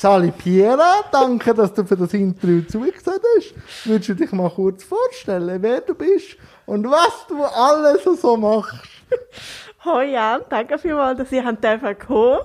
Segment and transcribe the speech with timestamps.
[0.00, 3.54] Sali Piera, danke, dass du für das Interview zugesagt hast.
[3.84, 8.88] Würdest du dich mal kurz vorstellen, wer du bist und was du alles so machst?
[9.84, 12.38] Hoi Jan, danke vielmals, dass ihr kommen kommen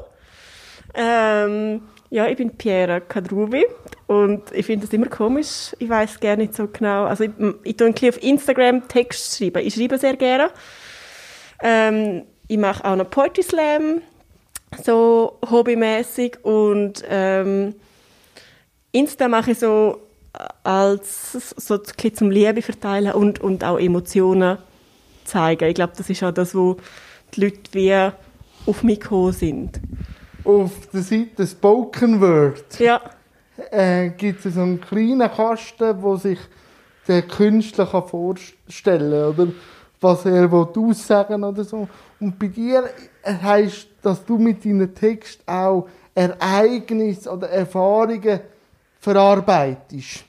[0.95, 3.65] ähm, Ja, ich bin Piera Kadrubi
[4.07, 5.73] und ich finde das immer komisch.
[5.79, 7.05] Ich weiß gar nicht so genau.
[7.05, 7.31] Also ich,
[7.63, 9.65] ich tue ein bisschen auf Instagram Text schreiben.
[9.65, 10.49] Ich schreibe sehr gerne.
[11.63, 14.01] Ähm, ich mache auch noch Poetry Slam
[14.83, 17.75] so hobbymäßig und ähm,
[18.91, 19.99] Insta mache ich so
[20.63, 24.57] als so zum Liebe verteilen und, und auch Emotionen
[25.23, 25.69] zeigen.
[25.69, 26.77] Ich glaube, das ist auch das, wo
[27.33, 28.11] die Leute wie
[28.65, 29.79] auf mich gekommen sind.
[30.43, 33.01] Auf der Seite Spoken Word ja.
[33.71, 36.39] äh, gibt es so einen kleinen Kasten, wo sich
[37.07, 39.47] der Künstler kann vorstellen oder
[40.01, 41.87] was er aussagen oder so.
[42.19, 42.89] Und bei dir
[43.25, 48.39] heisst, dass du mit deinem Text auch Ereignisse oder Erfahrungen
[48.99, 50.23] verarbeitest.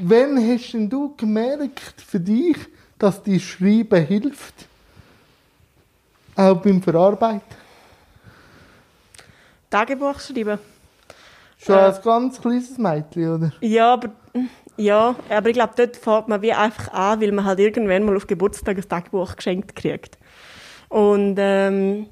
[0.00, 2.56] Wann hast denn du gemerkt für dich,
[2.98, 4.66] dass dir Schreiben hilft?
[6.34, 7.42] Auch beim Verarbeiten?
[9.70, 10.58] Tagebuch schreiben.
[11.58, 13.52] Schon äh, als ganz kleines Mädchen, oder?
[13.60, 14.10] Ja, aber,
[14.76, 18.16] ja, aber ich glaube, dort fängt man wie einfach an, weil man halt irgendwann mal
[18.16, 20.18] auf Geburtstag ein Tagebuch geschenkt kriegt.
[20.92, 22.06] Und, ähm,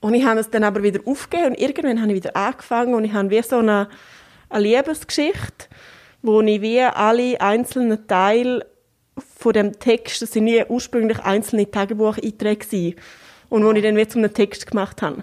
[0.00, 3.04] und ich habe es dann aber wieder aufgegeben und irgendwann habe ich wieder angefangen und
[3.04, 3.90] ich habe wie so eine,
[4.48, 5.66] eine Liebesgeschichte,
[6.22, 8.64] wo ich wie alle einzelnen Teile
[9.36, 12.94] von dem Text, das sind nie ursprünglich einzelne Tagebucheinträge
[13.50, 15.22] und wo ich dann wie zu einem Text gemacht habe.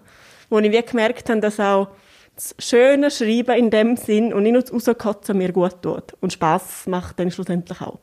[0.51, 1.87] Wo ich wie gemerkt habe, dass auch
[2.35, 6.33] das schöne Schreiben in dem Sinn und nicht nur das Rauskotzen mir gut tut und
[6.33, 7.97] Spaß macht dann schlussendlich auch.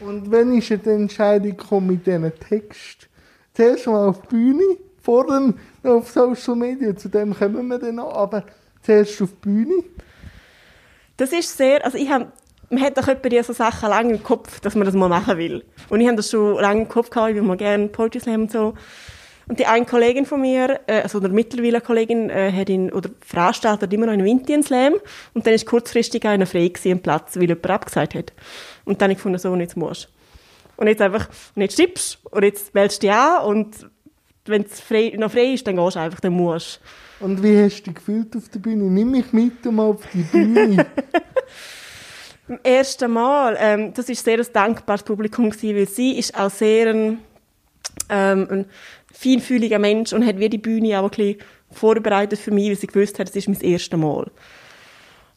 [0.00, 3.08] Und wenn ist die Entscheidung gekommen mit diesen Text?
[3.58, 8.14] Zuerst mal auf die Bühne, vorher auf Social Media, zu dem kommen wir dann noch,
[8.14, 8.44] aber
[8.82, 9.82] zuerst auf die Bühne.
[11.16, 12.30] Das ist sehr, also ich habe,
[12.70, 15.64] man hat doch etwa so Sachen lange im Kopf, dass man das mal machen will.
[15.88, 18.42] Und ich habe das schon lange im Kopf gehabt, ich will mal gerne Poetry Slam
[18.42, 18.74] und so.
[19.48, 23.10] Und die eine Kollegin von mir, äh, also eine mittlerweile Kollegin, äh, hat ihn, oder
[23.22, 24.94] veranstaltet immer noch einen Indian Slam.
[25.34, 28.32] Und dann ist kurzfristig einer frei gewesen, Platz, weil jemand abgesagt hat.
[28.84, 30.10] Und dann habe ich gefunden, so, nicht musst
[30.78, 33.90] und jetzt einfach, und jetzt stippst und jetzt wählst du dich an und
[34.46, 36.80] wenn es frei, noch frei ist, dann gehst du einfach, dann musst
[37.20, 38.84] Und wie hast du dich gefühlt auf der Bühne?
[38.84, 40.86] Nimm mich mit um auf die Bühne.
[42.48, 46.50] Beim ersten Mal, ähm, das ist sehr ein dankbares Publikum gewesen, weil sie ist auch
[46.50, 47.18] sehr ein,
[48.08, 48.66] ähm, ein
[49.12, 51.38] feinfühliger Mensch und hat wie die Bühne auch ein bisschen
[51.72, 54.30] vorbereitet für mich, weil sie gewusst hat, es ist mein erstes Mal.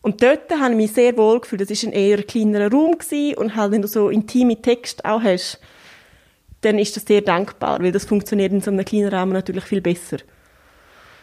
[0.02, 1.62] Und dort habe ich mich sehr wohl gefühlt.
[1.62, 5.22] Das war ein eher kleinerer Raum gewesen und halt, wenn du so intime Text auch
[5.22, 5.60] hast,
[6.62, 9.82] dann ist das sehr dankbar, weil das funktioniert in so einem kleinen Rahmen natürlich viel
[9.82, 10.18] besser.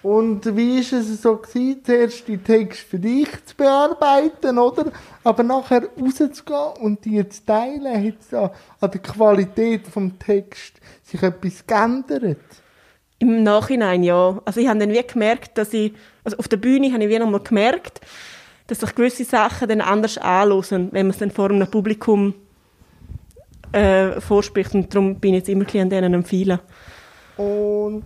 [0.03, 4.93] Und wie war es so gewesen, zuerst die Text für dich zu bearbeiten, oder?
[5.25, 8.51] Aber nachher rauszugehen und die zu teilen, hat es an
[8.81, 12.39] der Qualität des Text sich etwas geändert?
[13.19, 14.41] Im Nachhinein ja.
[14.45, 17.19] Also ich habe dann wie gemerkt, dass ich, also auf der Bühne habe ich wie
[17.19, 18.01] nochmal gemerkt,
[18.69, 22.35] dass sich gewisse Sachen dann anders anhören, wenn man es dann vor einem Publikum
[23.73, 24.75] äh, vorspricht.
[24.75, 26.61] Und darum bin ich jetzt immer ein an denen empfehlen.
[27.37, 28.05] Und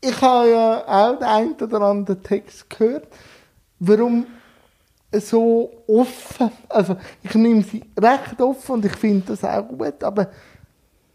[0.00, 3.06] ich habe ja auch den einen oder anderen Text gehört.
[3.78, 4.26] Warum
[5.12, 6.50] so offen?
[6.68, 10.30] Also ich nehme sie recht offen und ich finde das auch gut, aber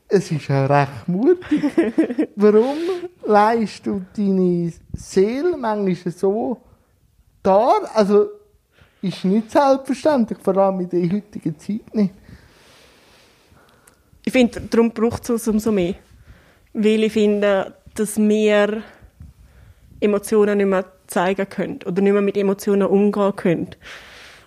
[0.07, 1.63] es ist ja recht mutig.
[2.35, 2.77] Warum
[3.25, 6.61] leist du deine Seele manchmal so
[7.47, 8.29] da, also
[9.01, 12.13] ist nicht selbstverständlich, vor allem in der heutigen Zeit nicht.
[14.25, 15.95] Ich finde, darum braucht es umso mehr.
[16.73, 18.83] Weil ich finde, dass wir
[19.99, 23.69] Emotionen nicht mehr zeigen können oder nicht mehr mit Emotionen umgehen können.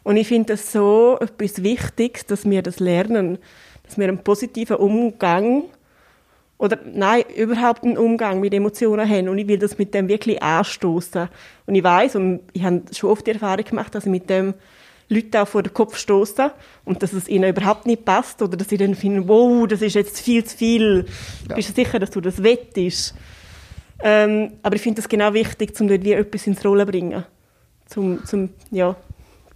[0.03, 3.39] Und ich finde es so etwas Wichtiges, dass wir das lernen,
[3.84, 5.65] dass wir einen positiven Umgang
[6.60, 10.43] oder nein, überhaupt einen Umgang mit Emotionen haben und ich will das mit dem wirklich
[10.43, 11.28] anstoßen.
[11.66, 14.53] Und ich weiß und ich habe schon oft die Erfahrung gemacht, dass ich mit dem
[15.09, 16.53] Leute auch vor den Kopf stoße
[16.84, 19.95] und dass es ihnen überhaupt nicht passt oder dass sie dann finden, wow, das ist
[19.95, 21.07] jetzt viel zu viel.
[21.48, 21.57] Ja.
[21.57, 23.15] Bist du sicher, dass du das wettest?
[24.03, 27.24] Ähm, aber ich finde es genau wichtig, um dort wie etwas ins Rollen zu bringen.
[27.86, 28.95] Zum, zum, ja,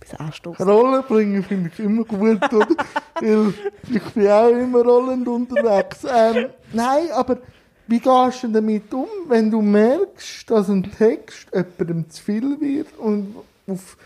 [0.05, 0.69] etwas anstoßen.
[0.69, 2.41] Rollen bringen finde ich immer gut?
[3.21, 3.55] Weil
[3.91, 6.05] ich bin auch immer rollend unterwegs.
[6.05, 7.39] Ähm, nein, aber
[7.87, 12.97] wie gehst du damit um, wenn du merkst, dass ein Text jemandem zu viel wird
[12.99, 13.37] und
[13.67, 13.97] auf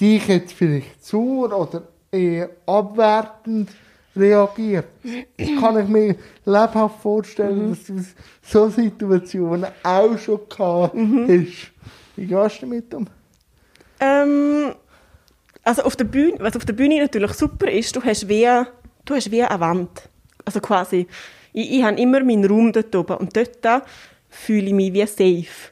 [0.00, 3.70] dich jetzt vielleicht zu oder eher abwertend
[4.16, 4.86] reagiert?
[5.36, 7.70] Das kann ich mir lebhaft vorstellen, mhm.
[7.70, 8.04] dass du
[8.42, 11.28] so Situationen auch schon gehabt mhm.
[11.28, 11.70] hast.
[12.16, 13.06] Wie gehst du damit um?
[14.00, 14.74] Ähm,
[15.68, 18.48] also auf der Bühne, was auf der Bühne natürlich super ist, du hast wie,
[19.04, 20.08] du hast wie eine Wand.
[20.44, 21.06] Also quasi,
[21.52, 23.84] ich, ich habe immer meinen Raum dort oben und dort
[24.30, 25.70] fühle ich mich wie safe.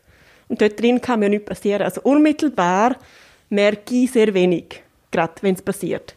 [0.49, 1.83] Und dort drin kann mir nichts passieren.
[1.83, 2.97] Also unmittelbar
[3.49, 6.15] merke ich sehr wenig, gerade wenn es passiert.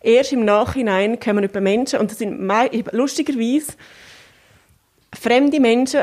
[0.00, 2.40] Erst im Nachhinein kommen über Menschen, und das sind
[2.92, 3.74] lustigerweise
[5.12, 6.00] fremde Menschen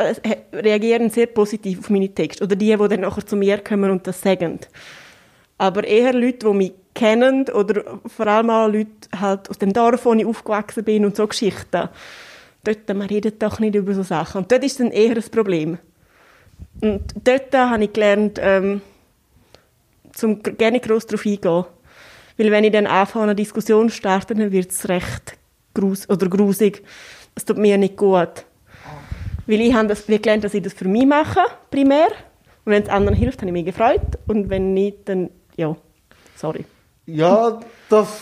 [0.54, 2.44] reagieren sehr positiv auf meine Texte.
[2.44, 4.60] Oder die, die dann nachher zu mir kommen und das sagen.
[5.58, 10.04] Aber eher Leute, die mich kennen oder vor allem auch Leute halt aus dem Dorf,
[10.06, 11.90] wo ich aufgewachsen bin und so Geschichten.
[12.64, 14.42] Dort, man redet doch nicht über so Sachen.
[14.42, 15.78] Und dort ist dann eher ein Problem.
[16.82, 18.82] Und dort habe ich gelernt, ähm,
[20.12, 21.66] zum gerne gross darauf eingehen.
[22.38, 25.38] Weil wenn ich dann anfange, eine Diskussion zu starten, dann wird es recht
[25.76, 26.84] grus oder grusig.
[27.36, 28.44] Es tut mir nicht gut.
[29.46, 32.08] Weil ich habe das, wie gelernt, dass ich das für mich mache, primär.
[32.66, 34.18] Und wenn es anderen hilft, habe ich mich gefreut.
[34.28, 35.76] Und wenn nicht, dann, ja,
[36.36, 36.66] sorry.
[37.08, 37.60] Ja,
[37.90, 38.22] das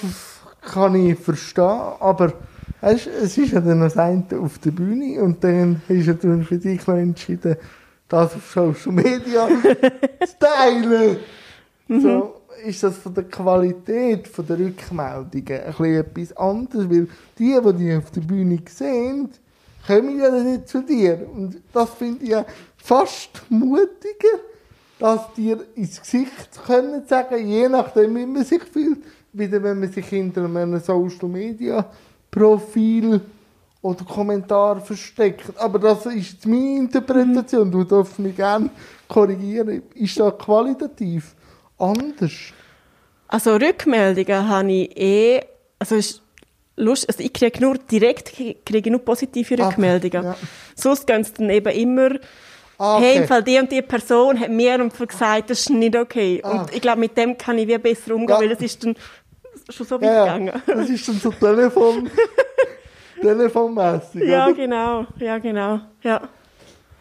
[0.61, 1.63] kann ich verstehen,
[1.99, 2.33] aber
[2.81, 6.43] weißt, es ist ja dann das eine auf der Bühne und dann hast du dann
[6.43, 7.55] für dich entschieden,
[8.07, 11.17] das auf Social Media zu teilen.
[11.87, 17.07] So ist das von der Qualität von der Rückmeldungen ein bisschen etwas anderes, weil
[17.39, 19.29] die, die dich auf der Bühne sehen,
[19.87, 21.27] kommen ja dann nicht zu dir.
[21.33, 22.45] Und das finde ich ja
[22.77, 24.39] fast mutiger,
[24.99, 28.99] das dir ins Gesicht können sagen, je nachdem, wie man sich fühlt,
[29.33, 31.85] wieder wenn man sich hinter einem Social Media
[32.31, 33.21] Profil
[33.81, 35.57] oder Kommentar versteckt.
[35.57, 37.71] Aber das ist meine Interpretation.
[37.71, 38.69] Du darfst mich gerne
[39.07, 39.83] korrigieren.
[39.93, 41.35] Ist das qualitativ
[41.77, 42.31] anders?
[43.27, 45.41] Also Rückmeldungen habe ich eh,
[45.79, 46.21] also ist
[46.77, 48.33] lustig, also ich kriege nur direkt
[48.65, 50.23] kriege nur positive Ah, Rückmeldungen.
[50.23, 50.35] ja.
[50.75, 52.09] Sonst gehen es dann eben immer,
[52.77, 53.21] Ah, hey, okay.
[53.21, 56.41] im Fall die und die Person hat mir einfach gesagt, das ist nicht okay.
[56.43, 56.51] Ah.
[56.61, 58.39] Und ich glaube, mit dem kann ich wie besser umgehen, Ja.
[58.41, 58.95] weil das ist dann
[59.69, 60.61] schon so weit Ja, gegangen.
[60.67, 62.09] das ist dann so Telefon,
[63.21, 64.23] telefonmässig.
[64.23, 64.53] Ja, oder?
[64.53, 66.21] genau, ja, genau, ja.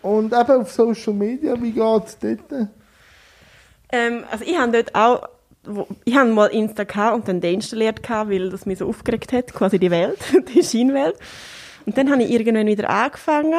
[0.02, 2.68] Und eben auf Social Media, wie geht es dort?
[3.90, 5.28] Ähm, also ich habe dort auch,
[6.04, 9.52] ich habe mal Insta gehabt und dann deinstalliert gehabt, weil das mich so aufgeregt hat,
[9.54, 10.18] quasi die Welt,
[10.54, 11.16] die Scheinwelt.
[11.86, 13.54] Und dann habe ich irgendwann wieder angefangen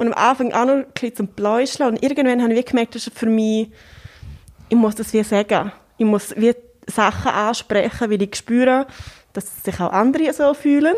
[0.00, 3.06] und am Anfang auch noch ein bisschen zum Pläuscheln und irgendwann habe ich gemerkt, das
[3.06, 3.68] ist für mich,
[4.70, 5.72] ich muss das wie sagen.
[5.98, 6.54] Ich muss wie
[6.86, 8.86] Sachen ansprechen, weil ich spüre,
[9.34, 10.96] dass sich auch andere so fühlen.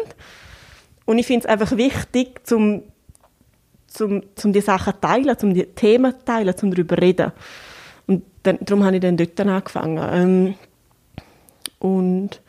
[1.05, 2.85] Und ich finde es einfach wichtig, zum,
[3.89, 7.33] zum, zum die Sachen teilen, zum die Themen teilen, zum darüber reden.
[8.07, 10.09] Und dann, darum habe ich dann dort angefangen.
[10.13, 10.55] Ähm,
[11.81, 12.41] und,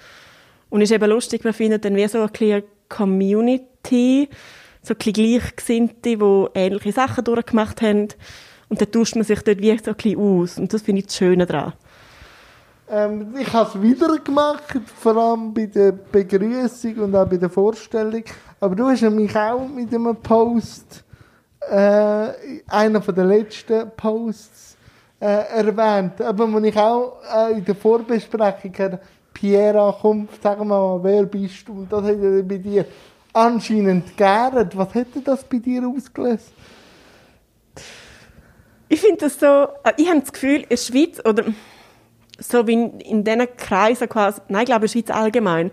[0.69, 4.29] und es ist eben lustig, man findet dann wie so eine kleine Community,
[4.83, 8.09] so ein Gleichgesinnte, die ähnliche Sachen durchgemacht haben.
[8.69, 10.57] Und dann tauscht man sich dort wie so ein bisschen aus.
[10.57, 11.73] Und das finde ich das Schöne daran.
[12.89, 17.49] Ähm, ich habe es wieder gemacht, vor allem bei der Begrüßung und auch bei der
[17.49, 18.23] Vorstellung.
[18.59, 21.03] Aber du hast mich auch mit einem Post,
[21.69, 22.29] äh,
[22.67, 24.77] einer den letzten Posts,
[25.19, 26.21] äh, erwähnt.
[26.21, 28.99] Aber wo ich auch äh, in der Vorbesprechung
[29.33, 31.79] Piera, komm, sag mal, wer bist du?
[31.79, 32.85] Und das hat er bei dir
[33.33, 34.77] anscheinend geehrt.
[34.77, 36.51] Was hätte das bei dir ausgelöst?
[38.87, 41.45] Ich finde das so, äh, ich habe das Gefühl, in der Schweiz, oder
[42.37, 45.71] so wie in, in diesen Kreisen quasi, nein, ich glaube in der Schweiz allgemein,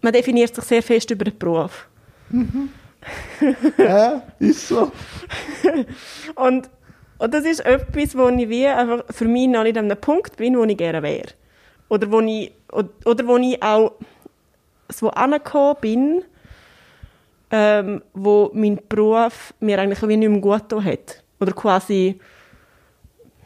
[0.00, 1.88] man definiert sich sehr fest über den Beruf.
[3.78, 4.92] ja, ist so.
[6.34, 6.70] Und,
[7.18, 10.36] und das ist etwas, wo ich wie einfach für mich noch nicht an einem Punkt
[10.36, 11.28] bin, wo ich gerne wäre.
[11.88, 13.92] Oder wo ich, oder, oder wo ich auch
[14.88, 16.24] so angekommen bin,
[17.52, 21.22] ähm, wo mein Beruf mir eigentlich wie nicht mehr gut hat.
[21.38, 22.18] Oder quasi,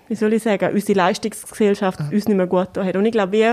[0.09, 2.97] wie soll ich sagen, unsere Leistungsgesellschaft uns nicht mehr gut hat.
[2.97, 3.53] Und ich glaube, wie,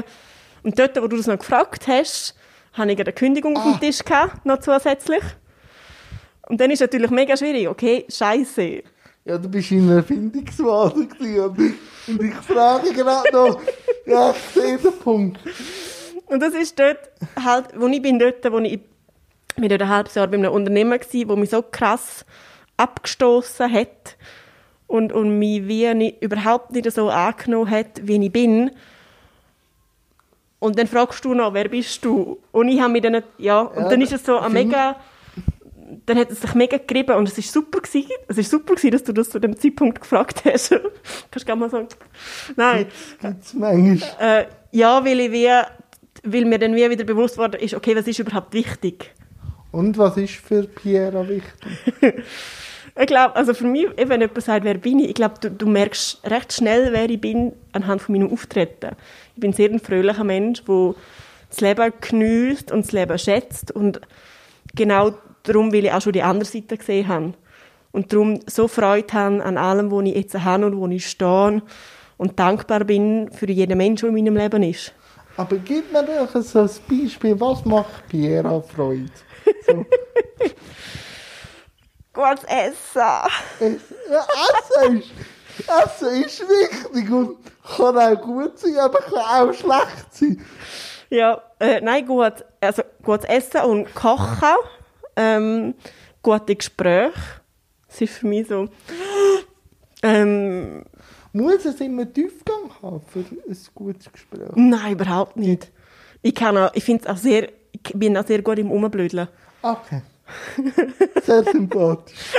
[0.63, 2.35] und dort, wo du das noch gefragt hast,
[2.73, 3.71] habe ich eine Kündigung auf Ah.
[3.73, 5.23] dem Tisch gehabt, noch zusätzlich.
[6.47, 8.83] Und dann ist natürlich mega schwierig, okay, scheiße.
[9.25, 11.77] Ja, du bist in einer Erfindungsphase gewesen.
[12.07, 13.61] Und ich frage gerade noch,
[14.05, 15.39] ja, ich sehe den Punkt.
[16.25, 16.99] Und das ist dort
[17.41, 18.79] halt, wo ich bin dort, wo ich
[19.55, 22.25] bin dort ein halbes Jahr bei einem Unternehmen gsi, wo mich so krass
[22.77, 24.17] abgestoßen hat
[24.87, 28.71] und, und mich wie nicht, überhaupt nicht so angenommen hat, wie ich bin.
[30.59, 32.39] Und dann fragst du noch, wer bist du?
[32.51, 34.95] Und ich habe mich dann, ja, und Ja, dann ist es so ein find- mega,
[36.05, 38.91] dann hat es sich mega gerieben und es ist super gewesen, es ist super gewesen,
[38.91, 40.69] dass du das zu dem Zeitpunkt gefragt hast.
[41.31, 41.89] Kannst du gerne mal sagen?
[42.55, 42.87] Nein.
[43.21, 44.09] Gibt es manchmal.
[44.19, 45.49] Äh, ja, weil, ich wie,
[46.23, 49.13] weil mir dann wie wieder bewusst worden ist, okay, was ist überhaupt wichtig?
[49.73, 52.23] Und was ist für Piera wichtig?
[52.95, 55.65] Ich glaube, also für mich, wenn jemand sagt, wer bin ich, ich glaube, du, du
[55.65, 58.91] merkst recht schnell, wer ich bin, anhand von meinem Auftreten.
[59.33, 60.93] Ich bin sehr ein fröhlicher Mensch, der
[61.49, 63.99] das Leben genießt und das Leben schätzt und
[64.75, 67.33] genau darum will ich auch schon die andere Seite gesehen haben.
[67.91, 71.63] Und darum so Freude haben an allem, wo ich jetzt habe und wo ich stehe
[72.17, 74.93] und dankbar bin für jeden Menschen, der in meinem Leben ist.
[75.35, 79.09] Aber gib mir doch so ein Beispiel, was macht Piera Freude?
[79.65, 79.85] So,
[82.13, 83.01] Gutes Essen.
[83.59, 85.11] Essen, ist,
[85.67, 87.37] Essen ist wichtig und
[87.75, 90.45] kann auch gut sein, aber kann auch schlecht sein.
[91.09, 94.55] Ja, äh, nein, gut, also gutes Essen und Kochen,
[95.15, 95.73] ähm,
[96.21, 97.13] gute Gespräche.
[97.87, 98.67] Das ist für mich so.
[100.03, 100.83] Ähm,
[101.31, 104.49] Muss es immer Tiefgang haben für ein gutes Gespräch?
[104.55, 105.71] nein, überhaupt nicht.
[106.21, 107.49] Ich kann auch, ich finde es auch sehr,
[107.93, 109.27] bin auch sehr gut im Umblödeln.
[109.61, 110.01] Okay.
[111.23, 112.17] Sehr sympathisch.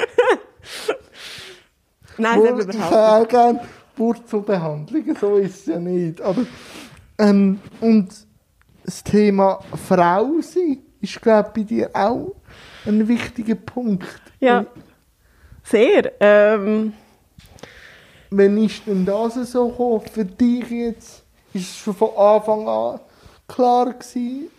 [2.18, 3.60] Nein, selber ich überhaupt auch gerne
[3.96, 6.20] Wurzelbehandlungen, so ist es ja nicht.
[6.20, 6.44] Aber,
[7.18, 8.08] ähm, und
[8.84, 12.34] das Thema Frau sein ist, glaube ich, bei dir auch
[12.86, 14.20] ein wichtiger Punkt.
[14.40, 14.66] Ja,
[15.62, 16.12] sehr.
[16.20, 16.92] Ähm,
[18.30, 20.02] Wann ist denn das so gekommen?
[20.12, 21.22] Für dich jetzt?
[21.52, 23.00] Ist es schon von Anfang an
[23.46, 24.50] klar gewesen?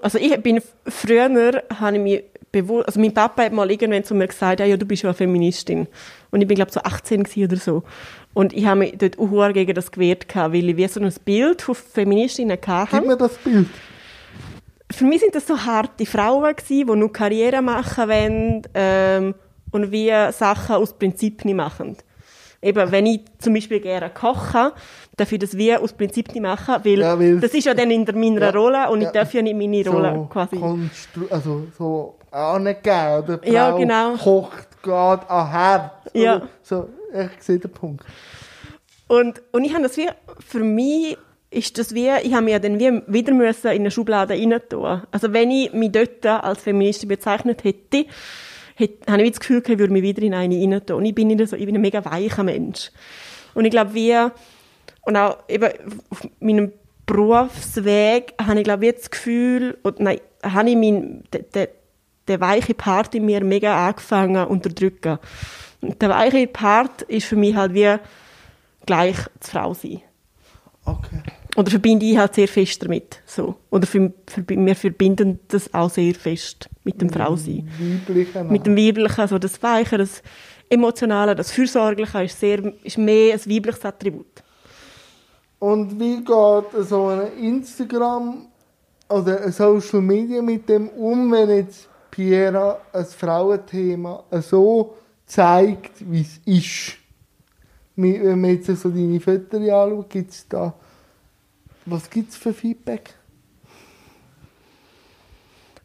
[0.00, 4.14] Also ich bin früher habe ich mich bewusst, also mein Papa hat mal irgendwann zu
[4.14, 5.88] mir gesagt, ja, ja du bist ja eine Feministin.
[6.30, 7.82] Und ich bin glaube so 18 gewesen oder so.
[8.34, 11.62] Und ich habe mich dort auch gegen das gewehrt weil ich wie so ein Bild
[11.62, 13.00] von Feministinnen Gib hatte.
[13.02, 13.66] mir das Bild.
[14.90, 19.34] Für mich sind das so harte Frauen gewesen, die nur Karriere machen wollen ähm,
[19.70, 21.96] und wie Sachen aus Prinzip nicht machen.
[22.60, 24.72] Eben, wenn ich zum Beispiel gerne koche,
[25.16, 27.90] darf ich das wie aus Prinzip nicht machen, weil, Ja, weil- das ist ja dann
[27.90, 29.08] in der meiner Ja, Rolle und ja.
[29.08, 30.56] ich darf ja nicht meine Rolle so quasi.
[30.56, 33.40] konstru- also so angegeben.
[33.44, 34.14] Ja, genau.
[34.16, 35.90] kocht gerade an Herd.
[36.14, 36.36] Ja.
[36.36, 38.04] Oder So, ich sehe den Punkt.
[39.08, 40.08] Und, und ich habe das wie,
[40.46, 41.18] für mich
[41.50, 44.58] ist das wie, ich habe mich ja dann wie wieder müssen in eine Schublade rein
[44.70, 45.02] tun.
[45.10, 48.06] Also wenn ich mich dort als Feministin bezeichnet hätte,
[48.74, 50.96] hätte habe ich das Gefühl, ich würde mich wieder in eine rein tun.
[50.96, 52.90] Und ich bin nicht so, ich bin ein mega weicher Mensch.
[53.52, 54.32] Und ich glaube, wir,
[55.02, 55.70] und auch eben
[56.10, 56.72] auf meinem
[57.06, 61.68] Berufsweg habe ich glaube ich das Gefühl, oder nein, habe ich mein, der, der,
[62.28, 65.18] der weiche Part in mir mega angefangen zu unterdrücken.
[65.80, 67.96] Und der weiche Part ist für mich halt wie
[68.86, 70.00] gleich die Frau sein.
[70.84, 71.22] Okay.
[71.56, 73.20] Oder verbinde ich halt sehr fest damit.
[73.26, 73.56] So.
[73.70, 77.68] Oder für, für, wir verbinden das auch sehr fest mit dem Frausein.
[77.78, 80.22] Weibliche Mit dem Weiblichen, also das Weiche, das
[80.70, 84.41] Emotionale, das Fürsorgliche ist, sehr, ist mehr ein weibliches Attribut.
[85.62, 88.48] Und wie geht so ein Instagram
[89.08, 96.22] oder ein Social Media mit dem um, wenn jetzt Piera ein Frauenthema so zeigt, wie
[96.22, 96.96] es ist?
[97.94, 100.74] Wenn man jetzt so deine Fotos anschaut, gibt es da.
[101.86, 103.14] Was gibt es für Feedback?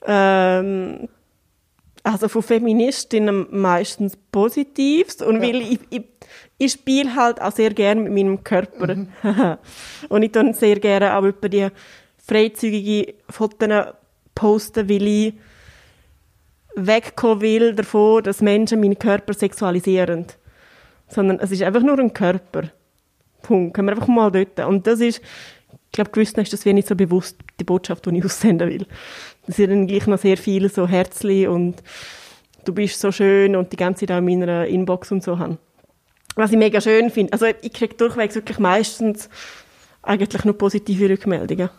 [0.07, 1.07] Ähm,
[2.08, 6.04] also von Feministinnen meistens Positives und weil ich, ich,
[6.58, 9.08] ich spiele halt auch sehr gerne mit meinem Körper
[10.10, 11.68] und ich tue sehr gerne auch über die
[12.18, 13.94] freizügige Fotos
[14.34, 15.34] posten, weil ich
[16.76, 20.26] wegkommen will davon, dass Menschen meinen Körper sexualisieren.
[21.08, 22.70] Sondern es ist einfach nur ein Körper.
[23.42, 23.74] Punkt.
[23.74, 24.60] Können wir einfach mal dort.
[24.60, 25.22] Und das ist,
[25.72, 28.86] ich glaube, gewissen ist das wie nicht so bewusst, die Botschaft, die ich aussenden will.
[29.48, 31.82] Das sind dann gleich noch sehr viele so Herzli und
[32.66, 35.58] du bist so schön und die ganze Zeit auch in meiner Inbox und so haben.
[36.36, 37.34] Was ich mega schön finde.
[37.34, 39.30] Also ich kriege durchwegs wirklich meistens
[40.04, 41.70] eigentlich nur positive Rückmeldungen.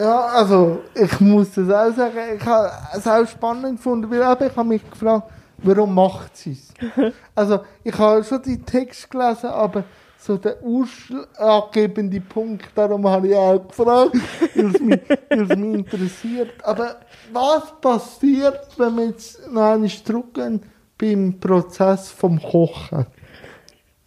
[0.00, 4.50] Ja, also ich muss das auch sagen, ich habe es auch spannend gefunden, weil eben,
[4.50, 7.12] ich habe mich gefragt, warum macht sie es?
[7.34, 9.84] Also ich habe schon die Text gelesen, aber
[10.20, 14.12] so der ausschlaggebende Punkt, darum habe ich auch gefragt,
[14.54, 16.52] weil es mich, mich interessiert.
[16.64, 16.96] Aber
[17.32, 20.60] was passiert, wenn wir jetzt noch einmal zurückgehen
[20.98, 23.06] beim Prozess vom Kochen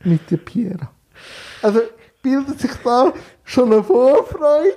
[0.03, 0.91] mit der Piera?
[1.61, 1.81] Also
[2.21, 3.13] bildet sich da
[3.43, 4.75] schon eine Vorfreude,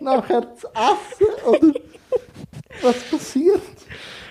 [0.00, 1.44] nachher zu essen?
[1.46, 1.74] Oder
[2.82, 3.62] was passiert?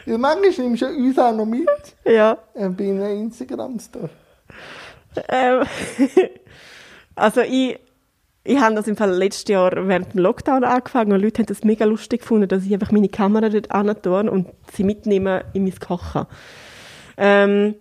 [0.05, 1.67] Weil manchmal nimmst du uns auch noch mit
[2.05, 2.37] Ja.
[2.53, 4.09] äh, bei einer Instagram-Story.
[5.29, 5.63] Ähm,
[7.15, 7.79] also ich,
[8.43, 11.63] ich habe das im Fall letztes Jahr während dem Lockdown angefangen und Leute haben das
[11.63, 15.79] mega lustig gefunden, dass ich einfach meine Kamera dort antue und sie mitnehme in mein
[15.79, 16.25] Kochen.
[17.17, 17.75] Ähm,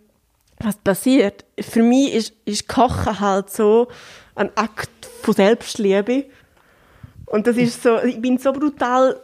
[0.59, 1.45] was passiert?
[1.59, 3.89] Für mich ist, ist Kochen halt so
[4.35, 4.91] ein Akt
[5.23, 6.27] von Selbstliebe.
[7.27, 9.21] Und das ist so, ich bin so brutal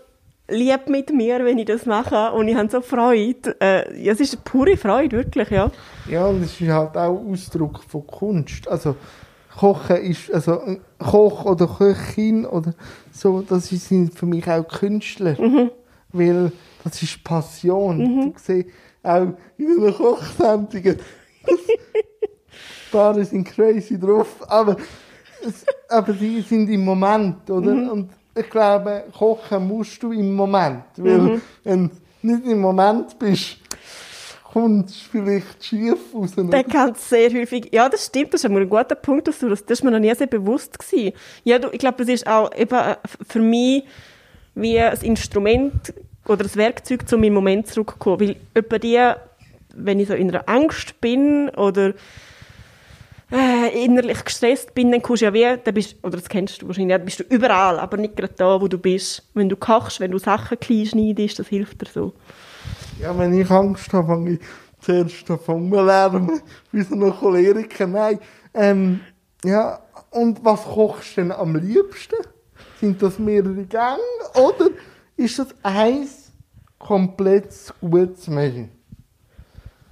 [0.49, 3.57] lieb mit mir, wenn ich das mache und ich habe so Freude.
[3.61, 5.71] Äh, es ist eine pure Freude, wirklich, ja.
[6.09, 8.67] Ja, und es ist halt auch Ausdruck von Kunst.
[8.69, 8.97] Also,
[9.59, 12.73] Kochen ist, also ein Koch oder Köchin oder
[13.11, 15.37] so, das sind für mich auch Künstler.
[16.12, 16.52] Weil
[16.85, 18.33] das ist Passion.
[18.33, 18.69] Du siehst
[19.02, 19.26] auch
[19.59, 20.97] in einer Kochsendung, die
[22.93, 24.76] Paare sind crazy drauf, aber,
[25.88, 27.93] aber die sind im Moment, oder?
[27.93, 30.85] Und ich glaube, kochen musst du im Moment.
[30.97, 33.59] Weil, wenn du nicht im Moment bist,
[34.52, 36.33] kommt es vielleicht schief raus.
[36.35, 36.64] Der oder?
[36.64, 39.78] kann sehr häufig, ja, das stimmt, das ist ein guter Punkt, dass du das, das
[39.78, 41.12] ist mir noch nie sehr bewusst gewesen.
[41.45, 43.85] Ja, du, ich glaube, das ist auch eben äh, für mich
[44.54, 45.95] wie ein Instrument
[46.26, 48.21] oder ein Werkzeug, um im Moment zurückzukommen.
[48.21, 49.12] Weil etwa die,
[49.75, 51.95] wenn ich so in einer Angst bin oder
[53.30, 56.66] äh, innerlich gestresst bin, dann kommst du ja wie, dann bist, oder das kennst du
[56.66, 59.23] wahrscheinlich, dann bist du überall, aber nicht gerade da, wo du bist.
[59.35, 62.12] Wenn du kochst, wenn du Sachen klein schneidest, das hilft dir so.
[63.00, 64.40] Ja, wenn ich Angst habe, fange ich
[64.80, 66.40] zuerst davon lärmen,
[66.73, 67.87] wie so ein Choleriker.
[67.87, 68.18] Nein.
[68.54, 69.00] Ähm,
[69.44, 69.80] ja,
[70.11, 72.16] und was kochst du denn am liebsten?
[72.80, 73.99] Sind das mehrere Gänge
[74.35, 74.70] oder
[75.16, 76.32] ist das eins
[76.78, 78.68] komplettes gutes Menü?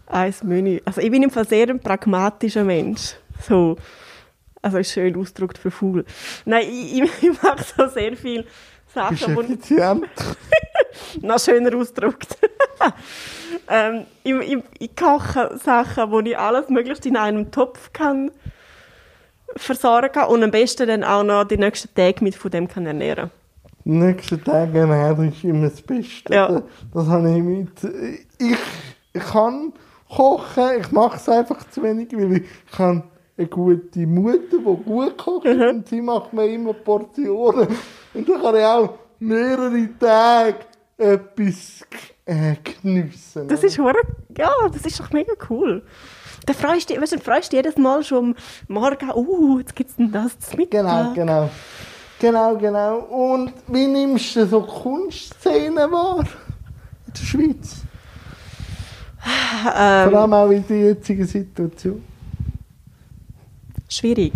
[0.07, 0.81] Ein Menü.
[0.85, 3.17] Also ich bin im Fall sehr ein pragmatischer Mensch.
[3.43, 3.77] So.
[4.63, 6.05] Also ist schön ausgedrückt für faul.
[6.45, 10.07] Nein, ich, ich, ich mache so sehr viele Bist Sachen, wo effizient?
[11.23, 12.37] noch schöner ausgedrückt.
[13.69, 18.31] ähm, ich, ich, ich koche Sachen, wo ich alles möglichst in einem Topf kann
[19.55, 22.87] versorgen kann und am besten dann auch noch die nächsten Tage mit von dem kann
[22.87, 23.31] ernähren.
[23.85, 26.35] Die nächsten Tage ernähren ist immer das Beste.
[26.35, 26.49] Ja.
[26.49, 26.63] Das,
[26.93, 27.71] das habe ich mit.
[28.39, 28.57] Ich,
[29.13, 29.73] ich kann
[30.09, 33.03] kochen, ich mache es einfach zu wenig, weil ich habe
[33.39, 37.69] eine gute Mutter, die gut kocht und sie macht mir immer Portionen.
[38.15, 40.57] Und dann kann ich auch mehrere Tage
[40.97, 41.85] etwas
[42.25, 43.49] äh, geniessen.
[43.49, 44.01] Das ist hure,
[44.37, 45.83] ja, das ist doch mega cool.
[46.47, 48.35] Da freust du, weißt du, freust du jedes Mal schon
[48.69, 51.15] am Morgen, uh, jetzt gibt's denn das zum Mittag.
[51.15, 51.51] Genau, genau.
[52.19, 52.99] Genau, genau.
[53.01, 56.21] Und wie nimmst du so Kunstszenen wahr
[57.07, 57.77] in der Schweiz?
[59.63, 62.03] Vor Ähm, allem auch in der jetzigen Situation.
[63.89, 64.33] Schwierig.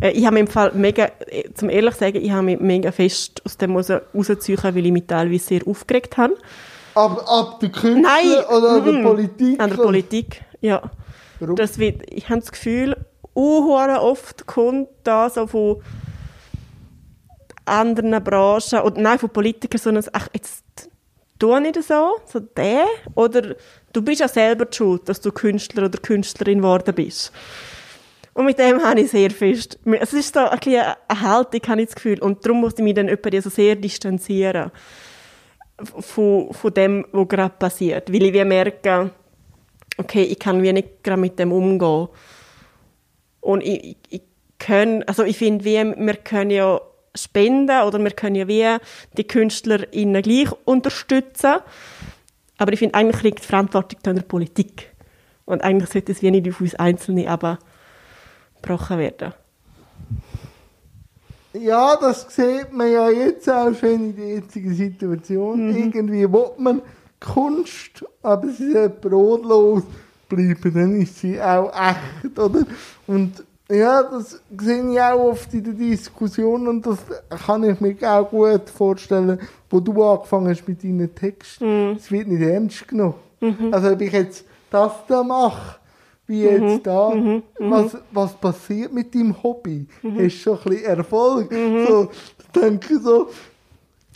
[0.00, 2.92] Äh, Ich habe mich im Fall mega, äh, zum ehrlich sagen, ich habe mich mega
[2.92, 6.34] fest aus dem raus- rausziehen, weil ich mich teilweise sehr aufgeregt habe.
[6.94, 9.02] Aber ab der Künstler Nein, oder an der.
[9.02, 9.60] Politik?
[9.60, 10.82] An der Politik, ja.
[11.40, 11.56] Warum?
[11.56, 12.96] Das wird, ich habe das Gefühl,
[13.34, 15.82] unhure oft kommt da so von
[17.66, 20.64] anderen Branchen, oder nein, von Politikern, so ein, ach, jetzt
[21.38, 23.56] tu nicht so, so der, oder
[23.92, 27.32] du bist ja selber schuld, dass du Künstler oder Künstlerin geworden bist.
[28.36, 31.86] Und mit dem habe ich sehr fest, es ist so ein eine Haltung, habe ich
[31.86, 34.70] das Gefühl, und darum musste ich mich dann etwa so sehr distanzieren
[35.82, 39.10] von, von dem, was gerade passiert, weil ich wie merke,
[39.96, 42.08] okay, ich kann wie nicht gerade mit dem umgehen.
[43.40, 44.20] Und ich, ich,
[44.58, 46.78] kann, also ich finde, wie, wir können ja
[47.14, 48.76] spenden oder wir können ja wie
[49.16, 51.54] die KünstlerInnen gleich unterstützen.
[52.58, 54.94] Aber ich finde, eigentlich liegt die Verantwortung da in der Politik.
[55.46, 57.58] Und eigentlich sollte es wie nicht auf uns Einzelne aber
[58.62, 59.32] gebrochen werden.
[61.52, 65.70] Ja, das sieht man ja jetzt auch schon in der jetzigen Situation.
[65.70, 65.76] Mhm.
[65.76, 66.82] Irgendwie will man
[67.18, 69.84] Kunst, aber sie soll brotlos
[70.28, 72.66] bleiben, dann ist sie auch echt, oder?
[73.06, 76.98] Und ja, das sehe ich auch oft in der Diskussion und das
[77.46, 79.40] kann ich mir auch gut vorstellen,
[79.70, 81.90] wo du angefangen hast mit deinen Texten.
[81.90, 81.96] Mhm.
[81.96, 83.14] Es wird nicht ernst genommen.
[83.70, 85.78] Also ob ich jetzt das da mache,
[86.26, 86.68] wie Mhm.
[86.68, 87.12] jetzt da,
[87.58, 89.86] was, was passiert mit deinem Hobby?
[90.02, 90.10] Mhm.
[90.12, 91.52] Hast du schon ein bisschen Erfolg?
[91.52, 92.08] So,
[92.38, 93.28] ich denke so,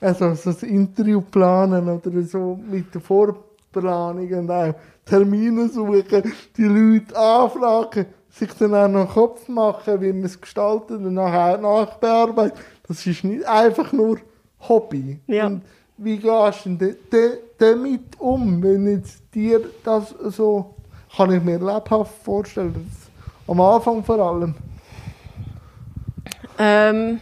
[0.00, 6.64] also so das Interview planen oder so mit der Vorplanung und auch Termine suchen, die
[6.64, 12.58] Leute anfragen, sich dann auch noch Kopf machen, wie man es gestaltet und nachher nachbearbeitet.
[12.86, 14.18] Das ist nicht einfach nur
[14.68, 15.18] Hobby.
[15.26, 15.46] Ja.
[15.46, 15.62] Und
[15.96, 20.74] wie gehst du denn de- de- damit um, wenn jetzt dir das so,
[21.16, 23.10] kann ich mir lebhaft vorstellen, das,
[23.48, 24.54] am Anfang vor allem.
[26.58, 27.20] Ähm,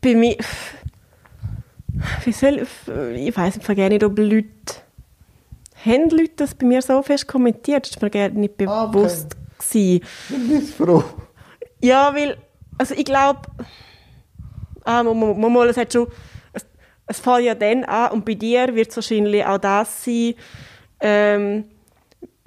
[0.00, 0.36] bei mir.
[2.24, 2.66] Wie soll
[3.14, 3.36] ich.
[3.36, 4.48] Weiß gar nicht, ob Leute.
[5.84, 7.84] Haben Leute das bei mir so fest kommentiert?
[7.86, 8.92] Das ist mir gar nicht Ah, okay.
[8.92, 10.00] bewusst gewesen.
[10.28, 11.04] Ich bin froh.
[11.80, 12.36] Ja, weil.
[12.78, 13.40] Also ich glaube.
[14.84, 16.08] Ah, mal, es hat schon.
[16.54, 16.64] Es,
[17.06, 20.34] es fällt ja dann an und bei dir wird es wahrscheinlich auch das sein,
[21.00, 21.64] ähm,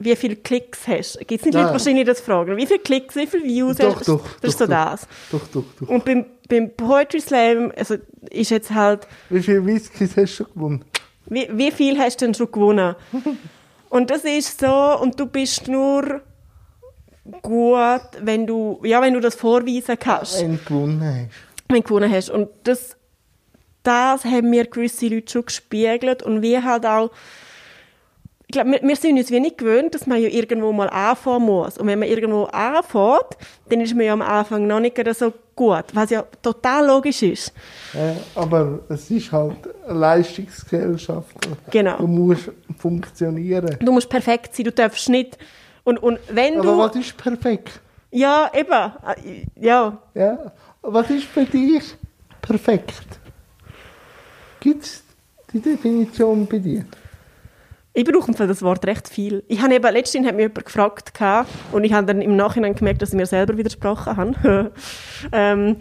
[0.04, 1.20] wie viele Klicks hast.
[1.20, 1.64] Gibt es nicht Nein.
[1.64, 2.56] Leute wahrscheinlich das fragen?
[2.58, 4.86] Wie viele Klicks, wie viele Views Doch, hast doch, Das ist doch, so doch.
[4.92, 5.08] das.
[5.32, 5.88] Doch, doch, doch.
[5.90, 7.96] Und beim, beim Poetry Slam, also
[8.30, 10.86] ist jetzt halt, Wie viele Whiskys hast du schon gewonnen?
[11.28, 12.96] wie, wie viel hast du denn schon gewonnen?
[13.90, 16.22] und das ist so, und du bist nur
[17.42, 20.42] gut, wenn du, ja, wenn du das vorweisen kannst.
[20.42, 21.70] Wenn du gewonnen hast.
[21.70, 22.30] wenn du gewonnen hast.
[22.30, 22.98] Und das,
[23.84, 27.12] das haben mir gewisse Leute schon gespiegelt und wir halt auch,
[28.48, 31.78] ich glaube, wir, sind uns wie nicht gewöhnt, dass man ja irgendwo mal anfangen muss.
[31.78, 33.38] Und wenn man irgendwo anfängt,
[33.70, 37.54] dann ist man ja am Anfang noch nicht so gut, was ja total logisch ist.
[37.94, 41.36] Äh, aber es ist halt eine Leistungsgesellschaft.
[41.72, 41.98] Genau.
[41.98, 43.78] Du musst funktionieren.
[43.80, 45.38] Du musst perfekt sein, du darfst nicht.
[45.84, 46.78] Und, und wenn Aber du.
[46.78, 47.80] was ist perfekt?
[48.12, 48.92] Ja, eben.
[49.56, 49.98] Ja.
[50.14, 50.52] Ja?
[50.82, 51.96] Was ist für dich
[52.42, 52.94] perfekt?
[54.60, 55.04] Gibt es
[55.52, 56.86] die Definition bei dir?
[57.96, 59.44] Ich brauche für das Wort recht viel.
[59.48, 61.14] Ich habe eben, letztens hat mich jemand gefragt
[61.72, 64.72] und ich habe dann im Nachhinein gemerkt, dass ich mir selber widersprochen habe.
[65.32, 65.78] ähm,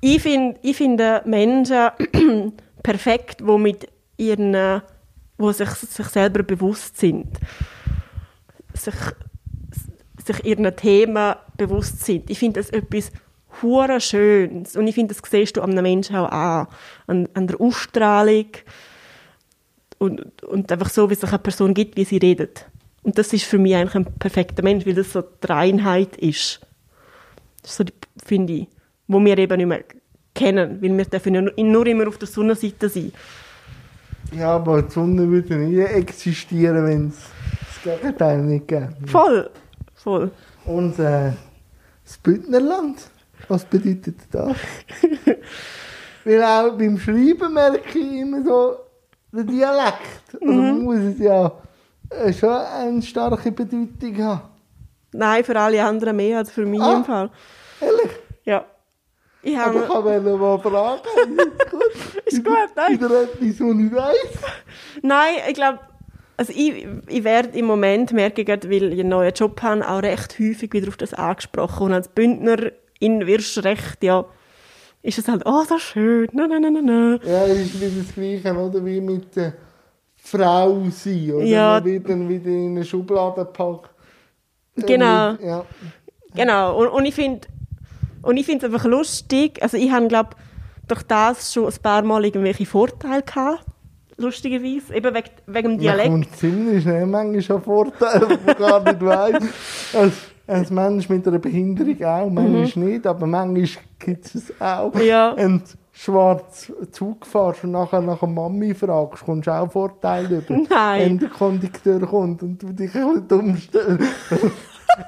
[0.00, 1.90] ich, find, ich finde Menschen
[2.82, 4.82] perfekt, die mit ihren,
[5.38, 7.38] wo sich, sich selber bewusst sind,
[8.74, 8.94] sich,
[10.24, 12.30] sich ihren Themen bewusst sind.
[12.30, 13.12] Ich finde das etwas
[13.62, 16.66] hure Schönes und ich finde, das siehst du an einem Menschen auch an,
[17.06, 18.48] an, an der Ausstrahlung
[19.98, 22.66] und, und einfach so, wie sich eine Person gibt, wie sie redet.
[23.02, 26.60] Und das ist für mich eigentlich ein perfekter Mensch, weil das so die Reinheit ist.
[27.62, 27.92] Das ist so, die,
[28.24, 28.68] finde ich,
[29.06, 29.84] wo wir eben nicht mehr
[30.34, 33.12] kennen, weil wir dürfen ja nur, nur immer auf der Sonnenseite sein.
[34.32, 37.30] Ja, aber die Sonne würde nie existieren, wenn es
[37.84, 38.94] das Gegenteil nicht gäbe.
[39.06, 39.50] Voll,
[39.94, 40.30] voll.
[40.64, 41.32] Und äh,
[42.04, 42.98] das Bündnerland,
[43.48, 44.56] was bedeutet das?
[46.24, 48.76] Weil auch beim Schreiben merke ich immer so
[49.36, 50.34] den Dialekt.
[50.40, 51.52] Also muss es ja
[52.10, 54.40] äh, schon eine starke Bedeutung haben.
[55.12, 56.96] Nein, für alle anderen mehr als für mich Ah.
[56.96, 57.30] im Fall.
[57.80, 58.10] Ehrlich?
[58.44, 58.64] Ja.
[59.42, 61.00] Ich Aber ich habe, kann mal fragen.
[61.38, 61.82] Ist gut.
[62.26, 62.92] Ist gut, nein.
[62.94, 64.42] Wieder etwas, was ich weiss.
[65.02, 65.78] nein, ich glaube,
[66.36, 69.88] also ich, ich werde im Moment, merke ich gerade, weil ich einen neuen Job habe,
[69.88, 71.86] auch recht häufig wieder auf das angesprochen.
[71.86, 74.24] Und als Bündner in wirst du recht, ja,
[75.06, 77.18] ist es halt, oh, so schön, na, na, na, na.
[77.24, 78.84] Ja, es ist wieder das Gleiche, oder?
[78.84, 79.52] Wie mit der
[80.16, 81.32] Frau sein.
[81.32, 81.44] Oder?
[81.44, 81.74] Ja.
[81.74, 83.90] Man wird dann wieder in eine Schublade gepackt.
[84.76, 85.32] Genau.
[85.32, 85.64] mit- Ja.
[86.34, 87.46] Genau, und, und ich finde
[88.22, 90.30] und ich finde es einfach lustig, also ich habe, glaube
[90.88, 93.64] durch das schon ein paar Mal irgendwelche Vorteile gehabt,
[94.18, 96.08] lustigerweise, eben wegen, wegen dem Man Dialekt.
[96.10, 99.42] kommt ziemlich schnell manchmal schon Vorteile, die man gar nicht weiss.
[99.94, 100.12] Als,
[100.46, 104.94] als Mensch mit einer Behinderung auch, manchmal nicht, aber manchmal gibt es auch.
[104.94, 105.00] Mhm.
[105.00, 105.30] Ja.
[105.32, 110.56] Und schwarz Zug fährst und nachher nach einer Mami fragst, kommst du auch Vorteile über.
[110.70, 111.00] Nein.
[111.00, 114.08] Wenn der Kondukteur kommt und du dich ein bisschen dumm stellst.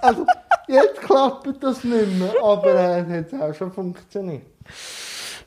[0.03, 0.27] also,
[0.67, 4.43] jetzt klappt das nicht mehr, aber äh, es hat auch schon funktioniert.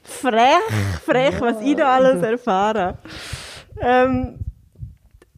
[0.04, 2.98] Frech, frech, was ich da alles erfahre.
[3.80, 4.38] Ähm,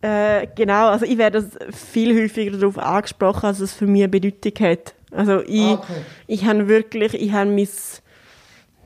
[0.03, 4.53] äh, genau, also ich werde viel häufiger darauf angesprochen, als es für mich eine Bedeutung
[4.67, 4.93] hat.
[5.11, 6.01] Also ich, Okay.
[6.27, 7.67] ich habe wirklich, ich habe mein,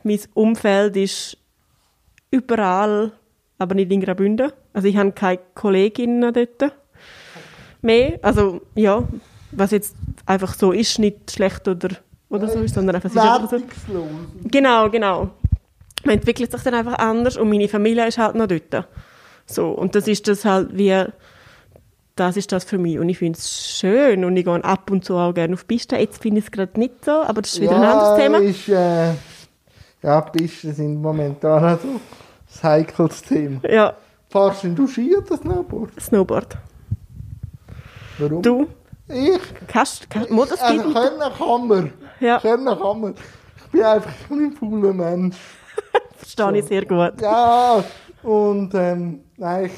[0.03, 1.37] mein Umfeld ist
[2.31, 3.11] überall,
[3.57, 4.51] aber nicht in Graubünden.
[4.73, 6.73] Also ich habe keine Kolleginnen dort
[7.81, 8.19] mehr.
[8.21, 9.03] Also ja,
[9.51, 11.89] was jetzt einfach so ist, nicht schlecht oder,
[12.29, 13.51] oder so ist, sondern einfach es ist einfach so.
[13.53, 14.07] Wertungslos.
[14.43, 15.29] Genau, genau.
[16.03, 18.87] Man entwickelt sich dann einfach anders und meine Familie ist halt noch dort.
[19.47, 21.05] So, und das ist das halt wie,
[22.15, 25.05] das ist das für mich und ich finde es schön und ich gehe ab und
[25.05, 25.95] zu auch gerne auf Piste.
[25.95, 28.37] Jetzt finde ich es gerade nicht so, aber das ist wieder ein anderes Thema.
[28.39, 29.13] Ist, äh,
[30.03, 33.61] ja, Pisten sind momentan also ein heikles Thema.
[33.69, 33.95] Ja,
[34.29, 36.01] Fahrst du Ski oder Snowboard?
[36.01, 36.57] Snowboard.
[38.17, 38.41] Warum?
[38.41, 38.67] Du?
[39.07, 39.39] Ich?
[39.67, 41.93] Kannst, kannst, muss das Also können kann man.
[42.19, 42.39] Ja.
[42.39, 43.15] Können kann man.
[43.65, 45.37] Ich bin einfach ein fauler Mensch.
[46.17, 47.21] Verstehe ich sehr gut.
[47.21, 47.83] Ja,
[48.23, 49.71] und ähm, nein, ich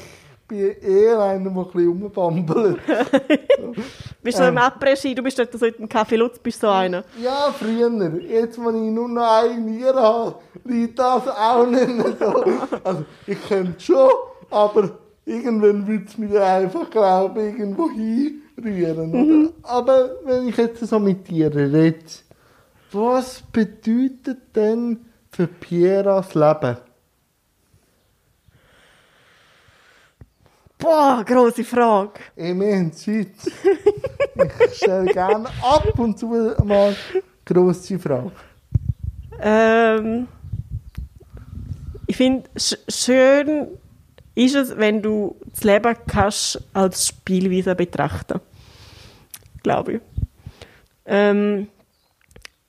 [0.48, 2.78] bin eher einer, der ein bisschen rumbambelt.
[4.22, 4.62] Bist du so im Ähm.
[4.62, 7.04] Après-Ski, du bist dort so dem Café Lutz, bist so einer.
[7.22, 8.20] Ja, früher.
[8.20, 12.44] Jetzt, wo ich nur noch ein Nier habe, liegt das auch nicht mehr so.
[12.84, 14.10] Also, ich könnte schon,
[14.50, 14.90] aber
[15.24, 19.14] irgendwann würde es mich einfach, glaube ich, irgendwo hinrühren.
[19.14, 19.52] Oder?
[19.62, 21.98] Aber wenn ich jetzt so mit dir rede,
[22.92, 24.98] was bedeutet denn
[25.30, 26.76] für Pierre das Leben?
[30.80, 32.20] Boah, grosse Frage.
[32.36, 33.28] Wir haben Zeit.
[34.70, 36.26] Ich stelle gerne ab und zu
[36.64, 36.96] mal
[37.44, 38.32] grosse Fragen.
[39.40, 40.28] Ähm,
[42.06, 43.68] ich finde, sch schön
[44.34, 48.40] ist es, wenn du das Leben kannst als Spielweise betrachten
[49.62, 50.00] glaube ich.
[51.06, 51.68] Ähm,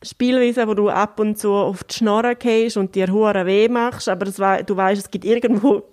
[0.04, 4.10] Spielweise, wo du ab und zu auf die Schnorren gehst und dir hure weh machst,
[4.10, 5.84] aber wei du weißt, es gibt irgendwo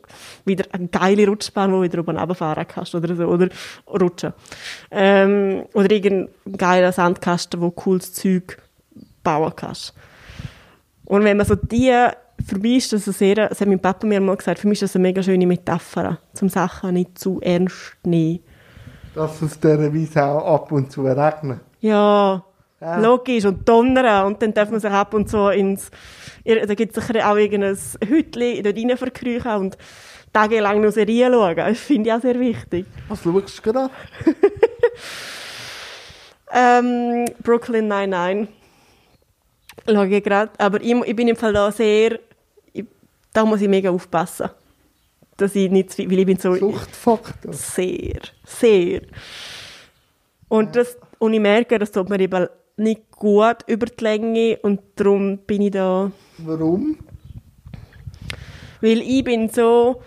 [0.46, 3.48] wieder eine geile Rutschbahn, wo du wieder oben runterfahren kannst oder so, oder
[3.86, 4.32] rutschen.
[4.90, 8.56] Ähm, oder irgendein geiler Sandkasten, wo cooles Zeug
[9.22, 9.92] bauen kannst.
[11.04, 11.94] Und wenn man so die,
[12.46, 14.82] für mich ist das eine sehr, das hat mein Papa mir mal gesagt, für mich
[14.82, 18.40] ist das eine mega schöne Metapher, zum Sachen nicht zu ernst nehmen.
[19.14, 21.60] Dass es dieser Weise auch ab und zu regnet.
[21.80, 22.44] Ja,
[22.80, 22.98] Ja.
[22.98, 23.44] logisch.
[23.44, 24.26] Und donnern.
[24.26, 25.90] Und dann darf man sich ab und zu ins...
[26.44, 29.78] Da gibt es sicher auch irgendein Hütchen dort rein verkriechen und
[30.32, 31.56] tagelang noch Serien schauen.
[31.56, 32.86] Das finde ich auch sehr wichtig.
[33.08, 33.90] Was schaust du gerade?
[36.52, 38.48] Ähm, Brooklyn Nine-Nine
[39.86, 40.50] schaue ich gerade.
[40.58, 42.18] Aber ich, ich bin im Fall da sehr...
[42.72, 42.84] Ich,
[43.32, 44.50] da muss ich mega aufpassen.
[45.36, 46.10] Dass ich nicht zu viel...
[46.10, 46.54] Weil ich bin so...
[46.54, 47.52] Suchtfaktor.
[47.52, 49.02] Sehr, sehr.
[50.48, 54.80] Und, das, und ich merke, das tut mir eben nicht gut über die Länge und
[54.96, 56.96] darum bin ich da, Warum?
[58.80, 60.02] weil ich bin so,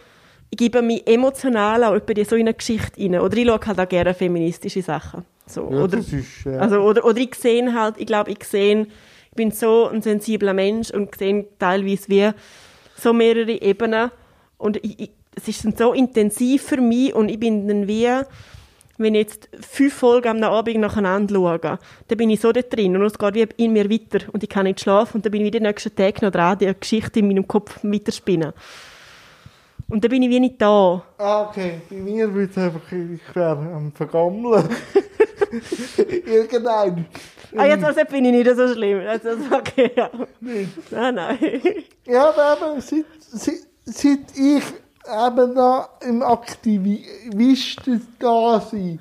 [0.49, 3.19] ich gebe mich emotional auch in so eine Geschichte rein.
[3.19, 5.23] Oder ich schaue halt auch gerne feministische Sachen.
[5.45, 5.69] So.
[5.71, 8.83] Ja, oder, das ist, äh, also, oder, oder ich sehe halt, ich glaube, ich sehe,
[8.83, 12.31] ich bin so ein sensibler Mensch und sehe teilweise wie
[12.95, 14.11] so mehrere Ebenen.
[14.57, 18.09] Und ich, ich, es ist dann so intensiv für mich und ich bin dann wie,
[19.01, 22.95] wenn ich jetzt fünf Folgen am Abend nacheinander schaue, dann bin ich so dort drin
[22.95, 25.41] und es geht wie in mir weiter und ich kann nicht schlafen und dann bin
[25.41, 28.53] ich wieder den nächsten Tag noch dran, die Geschichte in meinem Kopf weiterspinnen.
[29.91, 31.03] Und dann bin ich wie nicht da.
[31.17, 31.81] Ah, okay.
[31.89, 34.69] Bei mir wird es einfach, ich wäre am Vergammeln.
[36.25, 37.05] Irgendein.
[37.57, 39.05] Ah, jetzt also bin ich nicht so schlimm.
[39.05, 40.09] Also, okay, ja.
[40.39, 40.91] Nicht.
[40.91, 41.37] Nein, nein.
[42.05, 44.63] Ja, aber eben, seit, seit, seit ich
[45.07, 48.99] eben da im Aktivisten da sein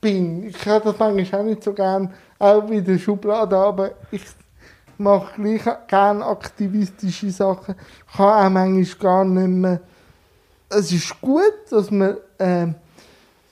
[0.00, 4.22] bin, ich habe das manchmal auch nicht so gern, auch in der Schublade, aber ich
[4.98, 7.76] mache gleich gerne aktivistische Sachen.
[8.08, 9.80] Ich kann auch manchmal gar nicht mehr.
[10.68, 12.74] Es ist gut, dass man ähm,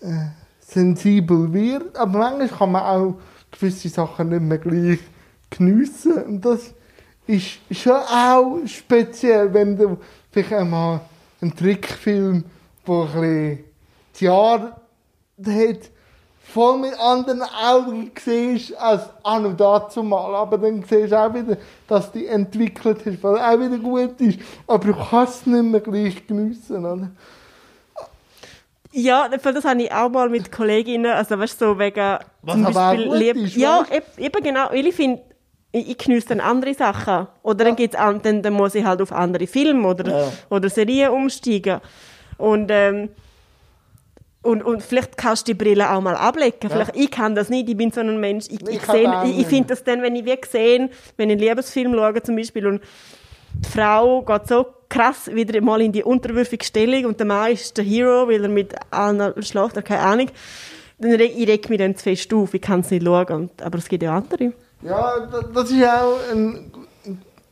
[0.00, 3.14] äh, sensibel wird, aber manchmal kann man auch
[3.50, 5.00] gewisse Sachen nicht mehr gleich
[5.50, 6.14] geniessen.
[6.24, 6.72] Und das
[7.26, 9.98] ist schon auch speziell, wenn du
[10.30, 11.00] vielleicht einmal
[11.40, 12.44] einen Trickfilm,
[12.86, 13.64] der ein bisschen
[14.12, 14.60] das Jahr
[15.46, 15.90] hat,
[16.52, 20.34] voll mit anderen Augen siehst als an und dazu mal.
[20.34, 24.38] Aber dann siehst du auch wieder, dass die entwickelt weil er auch wieder gut ist.
[24.66, 26.84] Aber du kannst es nicht mehr gleich geniessen.
[26.84, 27.10] Oder?
[28.92, 32.96] Ja, das habe ich auch mal mit Kolleginnen, also weißt du, so wegen Was auch
[32.96, 33.86] gut Lieb- ist, Ja,
[34.18, 35.22] eben genau, weil ich finde,
[35.72, 37.26] ich, ich geniesse dann andere Sachen.
[37.42, 40.32] Oder dann, gibt's an, dann, dann muss ich halt auf andere Filme oder, Ja.
[40.50, 41.80] oder Serien umsteigen.
[42.38, 43.08] Und, ähm,
[44.42, 46.70] und, und vielleicht kannst du die Brille auch mal ablegen.
[46.70, 48.46] Vielleicht, ich kann das nicht, ich bin so ein Mensch.
[48.48, 51.36] Ich, Ich ich, seh- ich, ich finde das dann, wenn ich wie sehe, wenn ich
[51.36, 52.82] einen Liebesfilm schaue zum Beispiel und
[53.52, 57.76] die Frau geht so krass wieder mal in die unterwürfige Stellung und der Mann ist
[57.76, 60.28] der Hero, weil er mit allen schläft, keine Ahnung.
[60.98, 63.26] Dann reg, ich reg mich dann zu fest auf, ich kann es nicht schauen.
[63.28, 64.52] Und, aber es gibt ja andere.
[64.82, 66.70] Ja, da- das ist auch ein,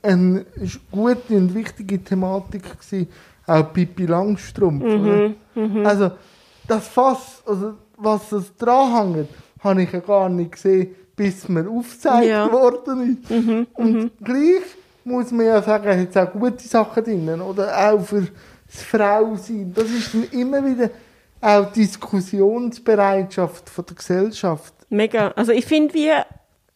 [0.03, 0.45] eine
[0.91, 3.09] gute und wichtige Thematik gewesen.
[3.47, 4.85] Auch Pippi Langstrumpf.
[4.85, 5.33] oder?
[5.87, 6.11] Also,
[6.67, 9.29] das Fass, also, was das dran hängt,
[9.61, 12.51] habe ich ja gar nicht gesehen, bis mir aufgezeigt Ja.
[12.53, 13.31] worden ist.
[13.75, 14.63] Und gleich
[15.05, 17.91] muss man ja sagen, hat es auch gute Sachen drin, oder?
[17.91, 18.21] Auch für
[18.67, 19.73] das Frausein.
[19.75, 20.91] Das ist dann immer wieder
[21.41, 24.75] auch Diskussionsbereitschaft von der Gesellschaft.
[24.91, 25.29] Mega.
[25.29, 26.11] Also ich finde wie,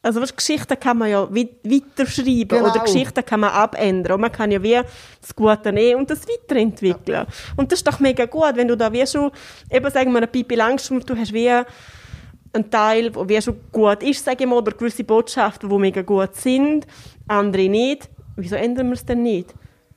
[0.03, 2.71] also weißt, Geschichten kann man ja wei- weiterschreiben Genau.
[2.71, 4.81] oder Geschichten kann man abändern und man kann ja wie
[5.21, 7.27] das Gute nehmen und das weiterentwickeln.
[7.57, 9.31] Und das ist doch mega gut, wenn du da wie schon,
[9.71, 14.03] eben sagen wir eine Pipi Langstrumpf, du hast wie einen Teil, der wie schon gut
[14.03, 16.87] ist, sage ich mal, oder gewisse Botschaften, die mega gut sind,
[17.29, 18.11] andere nicht.
[18.37, 19.55] Wieso ändern wir es denn nicht?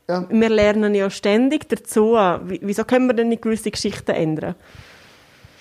[0.08, 0.26] Ja.
[0.30, 2.13] Wir lernen ja ständig dazu.
[2.44, 4.54] Wie- Wieso können wir denn nicht gewisse Geschichten ändern?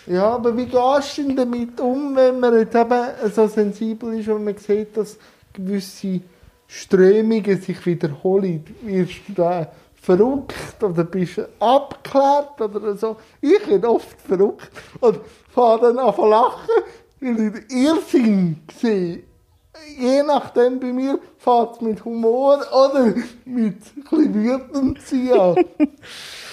[0.06, 4.28] Ja, aber wie gehst du denn damit um, wenn man jetzt eben so sensibel ist
[4.28, 5.16] und man sieht, dass
[5.52, 6.20] gewisse
[6.66, 8.64] Strömungen sich wiederholen?
[8.82, 13.16] Wirst du da verrückt oder bist du abgeklärt oder so?
[13.40, 16.68] Ich werde oft verrückt und fahre dann an zu lachen,
[17.20, 19.22] weil ich den Irrsinn sehe.
[19.98, 23.14] Je nachdem bei mir fährt es mit Humor oder
[23.46, 24.98] mit ein bisschen wütend.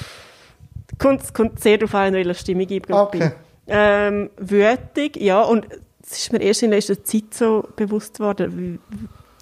[1.02, 3.20] Kommt, es kommt sehr darauf an, in welcher Stimmung ich gerade Okay.
[3.20, 3.32] bin.
[3.68, 5.66] Ähm, wütig, ja, und
[6.04, 8.80] es ist mir erst in letzter Zeit so bewusst worden,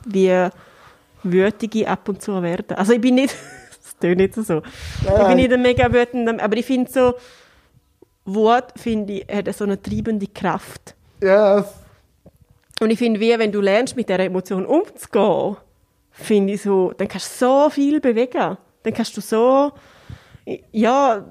[0.06, 0.50] wie, wie
[1.24, 2.78] wütig ich ab und zu werde.
[2.78, 3.36] Also ich bin nicht,
[3.84, 4.62] das tönt nicht so.
[5.02, 7.14] Ich bin nicht ein mega wütender, aber ich finde so,
[8.26, 10.96] Wort, finde ich, hat so eine treibende Kraft.
[11.22, 11.74] Ja, das
[12.80, 15.58] Und ich finde, wie, wenn du lernst, mit dieser Emotion umzugehen,
[16.12, 18.58] finde ich so, dann kannst du so viel bewegen.
[18.84, 19.72] Dann kannst du so,
[20.72, 21.26] ja,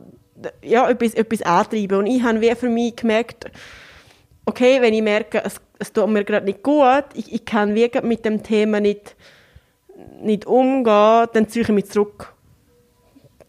[0.63, 1.99] ja, etwas, etwas antreiben.
[1.99, 3.51] Und ich habe für mich gemerkt,
[4.47, 8.03] okay, wenn ich merke, es, es tut mir gerade nicht gut, ich, ich kann wirklich
[8.03, 9.17] mit dem Thema nicht,
[10.21, 12.35] nicht umgehen, dann ziehe ich mich zurück.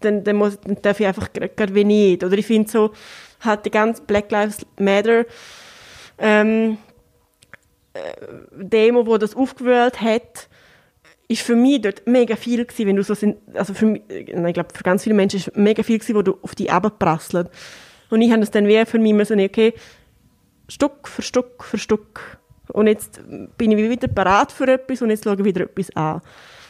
[0.02, 2.23] Dann, dann, muss, dann darf ich einfach gerade wie nicht.
[2.23, 2.91] Oder ich finde so,
[3.41, 5.25] hat die ganze Black Lives Matter
[6.17, 6.78] ähm,
[7.93, 7.99] äh,
[8.52, 10.48] Demo, wo das aufgewählt hat,
[11.29, 14.47] ist für mich dort mega viel gewesen, wenn du so sind, also für mich, nein,
[14.47, 16.91] ich glaube, für ganz viele Menschen ist mega viel gewesen, wo du auf die Ebene
[16.97, 17.49] prasselt.
[18.09, 19.73] Und ich habe das dann wie für mich müssen, okay,
[20.67, 22.39] Stück für Stück für Stück.
[22.69, 23.21] Und jetzt
[23.57, 26.21] bin ich wieder bereit für etwas und jetzt schaue ich wieder etwas an.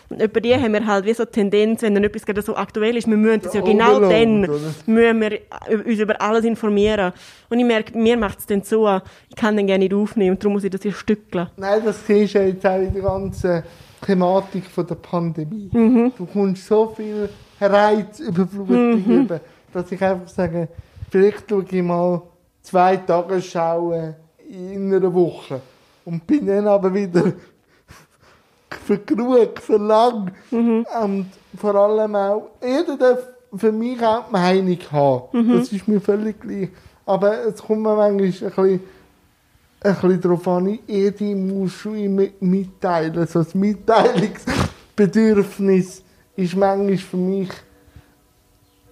[0.09, 2.55] Und über die haben wir halt wie so die Tendenz, wenn dann etwas gerade so
[2.55, 5.39] aktuell ist, wir müssen das ja, ja genau dann, müssen wir
[5.85, 7.13] uns über alles informieren.
[7.49, 8.89] Und ich merke, mir macht es dann so,
[9.29, 11.49] ich kann den gerne nicht aufnehmen und darum muss ich das hier stückeln.
[11.57, 13.63] Nein, das siehst du jetzt auch in der ganzen
[14.05, 15.69] Thematik von der Pandemie.
[15.71, 16.13] Mhm.
[16.17, 19.21] Du kommst so viel Reizüberflutung mhm.
[19.21, 19.41] über,
[19.73, 20.67] dass ich einfach sage,
[21.09, 22.21] vielleicht schaue ich mal
[22.61, 24.15] zwei Tage schauen
[24.49, 25.61] in einer Woche
[26.05, 27.33] und bin dann aber wieder
[28.69, 30.31] für lang.
[30.51, 30.85] Mhm.
[31.03, 33.19] Und vor allem auch, jeder darf
[33.55, 35.23] für mich auch die Meinung haben.
[35.31, 35.57] Mhm.
[35.57, 36.69] Das ist mir völlig gleich.
[37.05, 38.79] Aber es kommt mir manchmal ein bisschen
[39.81, 43.27] ein bisschen darauf an, jede muss schon mitteilen.
[43.27, 46.03] So das Mitteilungsbedürfnis
[46.35, 47.49] ist manchmal für mich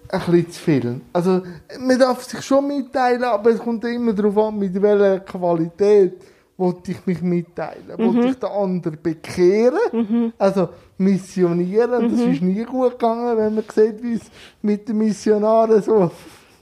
[0.09, 1.01] ein bisschen zu viel.
[1.11, 1.41] Also,
[1.79, 6.13] man darf sich schon mitteilen, aber es kommt immer darauf an, mit welcher Qualität
[6.55, 7.97] wollte ich mich mitteilen.
[7.97, 8.15] Mhm.
[8.15, 10.31] Wollte ich den anderen bekehren, mhm.
[10.37, 12.05] also missionieren.
[12.05, 12.11] Mhm.
[12.11, 16.09] Das ist nie gut gegangen, wenn man sieht, wie es mit den Missionaren so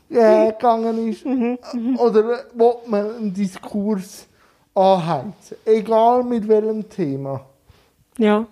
[0.09, 1.25] äh, gegangen ist.
[1.25, 1.57] Mhm.
[1.97, 4.27] Oder will man einen Diskurs
[4.73, 5.57] anheizen?
[5.65, 7.45] Egal mit welchem Thema.
[8.17, 8.45] Ja.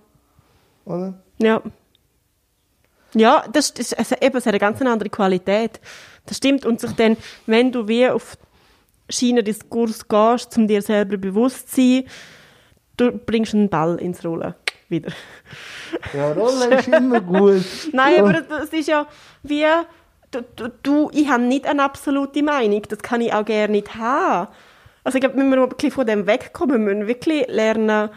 [0.85, 1.13] Oder?
[1.37, 1.61] Ja.
[3.15, 5.79] Ja, das, ist also eben, es hat eine ganz andere Qualität.
[6.25, 6.65] Das stimmt.
[6.65, 8.37] Und sich dann, wenn du wie auf
[9.09, 12.03] Schienendiskurs gehst, um dir selber bewusst zu sein,
[12.97, 14.55] du bringst einen Ball ins Rollen.
[14.89, 15.11] Wieder.
[16.13, 17.63] Ja, Rollen ist immer gut.
[17.93, 19.07] Nein, aber das ist ja
[19.43, 19.65] wie
[20.41, 24.47] du, du, ich habe nicht eine absolute Meinung, das kann ich auch gerne nicht haben.
[25.03, 28.09] Also ich glaube, wir müssen wirklich von dem wegkommen, wir müssen wirklich lernen,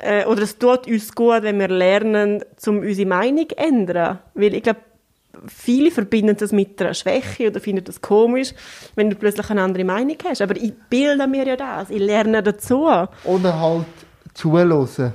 [0.00, 4.18] äh, oder es tut uns gut, wenn wir lernen, um unsere Meinung zu ändern.
[4.34, 4.80] Weil ich glaube,
[5.46, 8.52] viele verbinden das mit einer Schwäche oder finden das komisch,
[8.94, 10.42] wenn du plötzlich eine andere Meinung hast.
[10.42, 12.86] Aber ich bilde mir ja das, ich lerne dazu.
[13.24, 13.86] Oder halt
[14.34, 15.12] zuhören.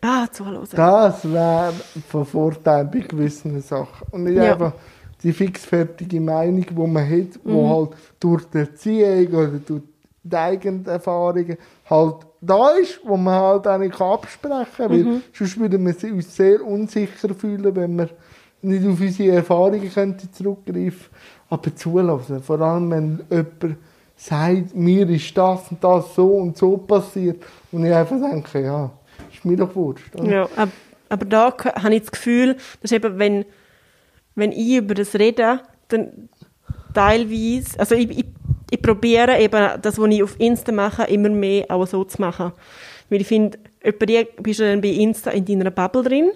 [0.00, 0.66] Ah, zuhören.
[0.74, 1.72] Das wäre
[2.08, 4.06] von Vorteil bei gewissen Sachen.
[4.10, 4.52] Und nicht ja.
[4.52, 4.72] einfach
[5.22, 7.52] die fixfertige Meinung, die man hat, mhm.
[7.52, 9.82] die halt durch die Erziehung oder durch
[10.24, 11.56] die eigenen Erfahrungen
[11.88, 14.90] halt da ist, wo man halt auch nicht absprechen kann.
[14.90, 15.22] Weil mhm.
[15.32, 18.08] sonst würden wir uns sehr unsicher fühlen, wenn wir
[18.62, 21.06] nicht auf unsere Erfahrungen könnte zurückgreifen
[21.52, 22.42] aber zulassen.
[22.42, 23.76] Vor allem, wenn jemand
[24.16, 28.90] sagt, mir ist das und das so und so passiert und ich einfach denke, ja,
[29.30, 30.14] ist mir doch wurscht.
[30.16, 30.32] Oder?
[30.32, 30.48] Ja,
[31.10, 33.44] aber da habe ich das Gefühl, dass eben, wenn
[34.34, 36.28] wenn ich über das rede, dann
[36.94, 38.24] teilweise, also ich, ich,
[38.70, 42.52] ich probiere eben das, was ich auf Insta mache, immer mehr auch so zu machen.
[43.10, 43.58] Weil ich finde,
[44.42, 46.30] bist du dann bei Insta in deiner Bubble drin.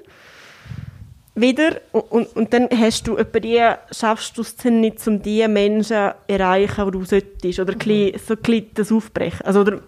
[1.34, 1.80] Wieder.
[1.92, 5.84] Und, und, und dann hast du die, schaffst du es dann nicht, um die Menschen
[5.84, 7.60] zu erreichen, die du solltest.
[7.60, 8.12] Oder mhm.
[8.18, 9.46] so ein bisschen das aufbrechen.
[9.46, 9.80] Also, oder,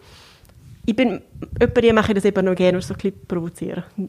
[0.87, 1.21] ich bin,
[1.61, 3.85] die mache ich das eben noch gerne, so ein bisschen provozieren.
[3.99, 4.09] Ja.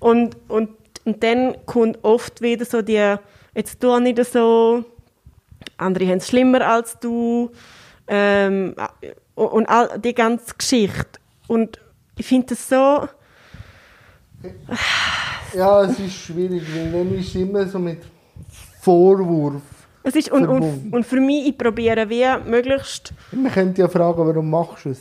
[0.00, 0.70] Und, und
[1.06, 3.16] und dann kommt oft wieder so die,
[3.54, 4.84] jetzt tu nicht so,
[5.78, 7.50] andere haben es schlimmer als du,
[8.08, 8.74] ähm,
[9.34, 11.20] und all die ganze Geschichte.
[11.46, 11.80] Und
[12.18, 13.08] ich finde das so...
[15.54, 18.00] Ja, es ist schwierig, weil dann ist immer so mit
[18.80, 19.62] Vorwurf
[20.02, 23.12] es ist, und, und, und, für mich, ich probiere wie möglichst...
[23.32, 25.00] Man könnte ja fragen, warum machst du es?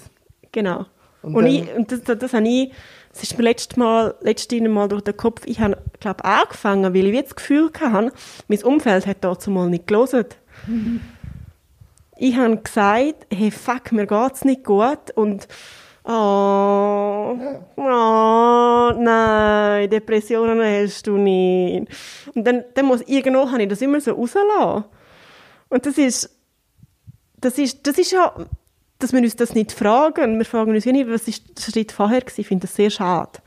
[0.51, 0.87] Genau.
[1.21, 2.71] Und, und, ich, und das, das, das habe ich
[3.15, 7.08] es ist mir letztes Mal, letztes Mal durch den Kopf, ich habe, glaube angefangen, weil
[7.08, 8.12] ich das Gefühl hatte,
[8.49, 10.25] mein Umfeld hat dazu mal nicht gelesen.
[10.67, 10.99] Mhm.
[12.18, 15.47] Ich habe gesagt, hey, fuck, mir geht's nicht gut und
[16.03, 17.38] oh,
[17.78, 21.88] oh, nein, Depressionen hast du nicht.
[22.34, 24.86] Und dann, dann muss, irgendwo habe ich das immer so rauslassen.
[25.70, 26.30] Und das ist,
[27.38, 28.34] das ist, das ist ja,
[28.99, 30.37] dass wir uns das nicht fragen.
[30.37, 32.41] Wir fragen uns ja nicht, was ist der Schritt vorher gewesen.
[32.41, 33.39] Ich finde das sehr schade.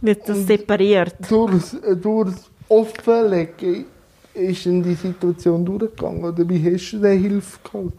[0.00, 1.14] Wird das separiert.
[1.28, 1.64] Durch,
[2.00, 3.86] durch das Offenlegen
[4.34, 6.24] ist in die Situation durchgegangen?
[6.24, 7.94] Oder wie hast du diese Hilfe geholt?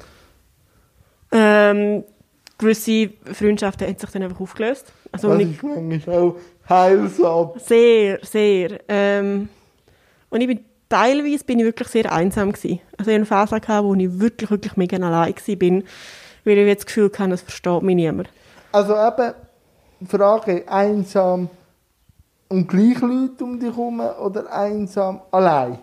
[1.31, 2.03] Ähm,
[2.57, 4.91] gewisse Freundschaften haben sich dann einfach aufgelöst.
[5.11, 6.35] Also Das ich, ist manchmal auch
[6.67, 7.51] heilsam.
[7.57, 8.79] sehr, sehr.
[8.87, 9.49] Ähm,
[10.29, 12.79] und ich bin teilweise bin ich wirklich sehr einsam gewesen.
[12.97, 15.83] Also ich hatte eine Phase, gehabt, wo ich wirklich, wirklich mega allein bin,
[16.49, 18.29] weil ich jetzt das Gefühl hatte, es versteht mich niemand.
[18.71, 19.33] Also eben,
[20.07, 21.49] Frage, einsam
[22.49, 25.79] und gleich Leute um dich herum oder einsam allein?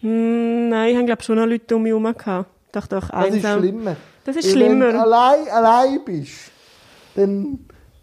[0.00, 2.50] Hm, nein, ich habe glaube schon noch Leute um mich herum gehabt.
[2.72, 3.58] Doch, doch, Das ist einsam.
[3.60, 3.96] schlimmer.
[4.24, 4.86] Das ist schlimmer.
[4.86, 6.50] Wenn du allein, allein bist,
[7.14, 7.58] dann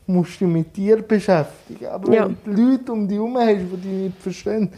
[0.08, 1.86] musst du dich mit dir beschäftigen.
[1.88, 2.28] Aber Ja.
[2.28, 4.72] wenn du Leute um dich herum hast, die dich nicht verstehen,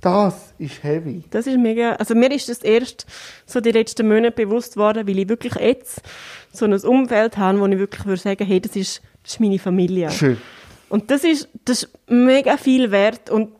[0.00, 1.24] das ist heavy.
[1.30, 1.92] Das ist mega.
[1.94, 3.06] Also mir ist das erst
[3.46, 6.02] so die letzten Monate bewusst worden, weil ich wirklich jetzt
[6.52, 9.58] so ein Umfeld habe, wo ich wirklich würde sagen, hey, das ist, das ist meine
[9.58, 10.10] Familie.
[10.10, 10.38] Schön.
[10.88, 13.50] Und das ist, das ist mega viel wert und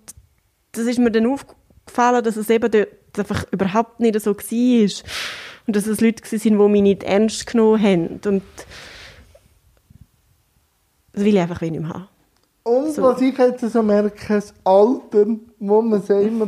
[0.73, 5.05] das ist mir dann aufgefallen, dass es eben dort einfach überhaupt nicht so war.
[5.67, 8.21] Und dass es Leute waren, die mich nicht ernst genommen haben.
[8.25, 8.43] Und
[11.13, 12.09] das will ich einfach wenig mehr haben.
[12.69, 13.03] Und So.
[13.03, 15.27] was ich jetzt so merke, das Alter,
[15.59, 16.47] wo man ja immer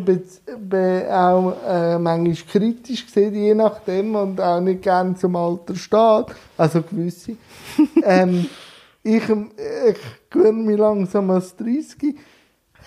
[1.11, 6.27] auch äh, manchmal kritisch sieht, je nachdem, und auch nicht gerne zum Alter steht,
[6.59, 7.37] also gewisse.
[8.05, 8.47] ähm,
[9.03, 9.97] ich, ich
[10.29, 12.14] gewöhne mich langsam als 30,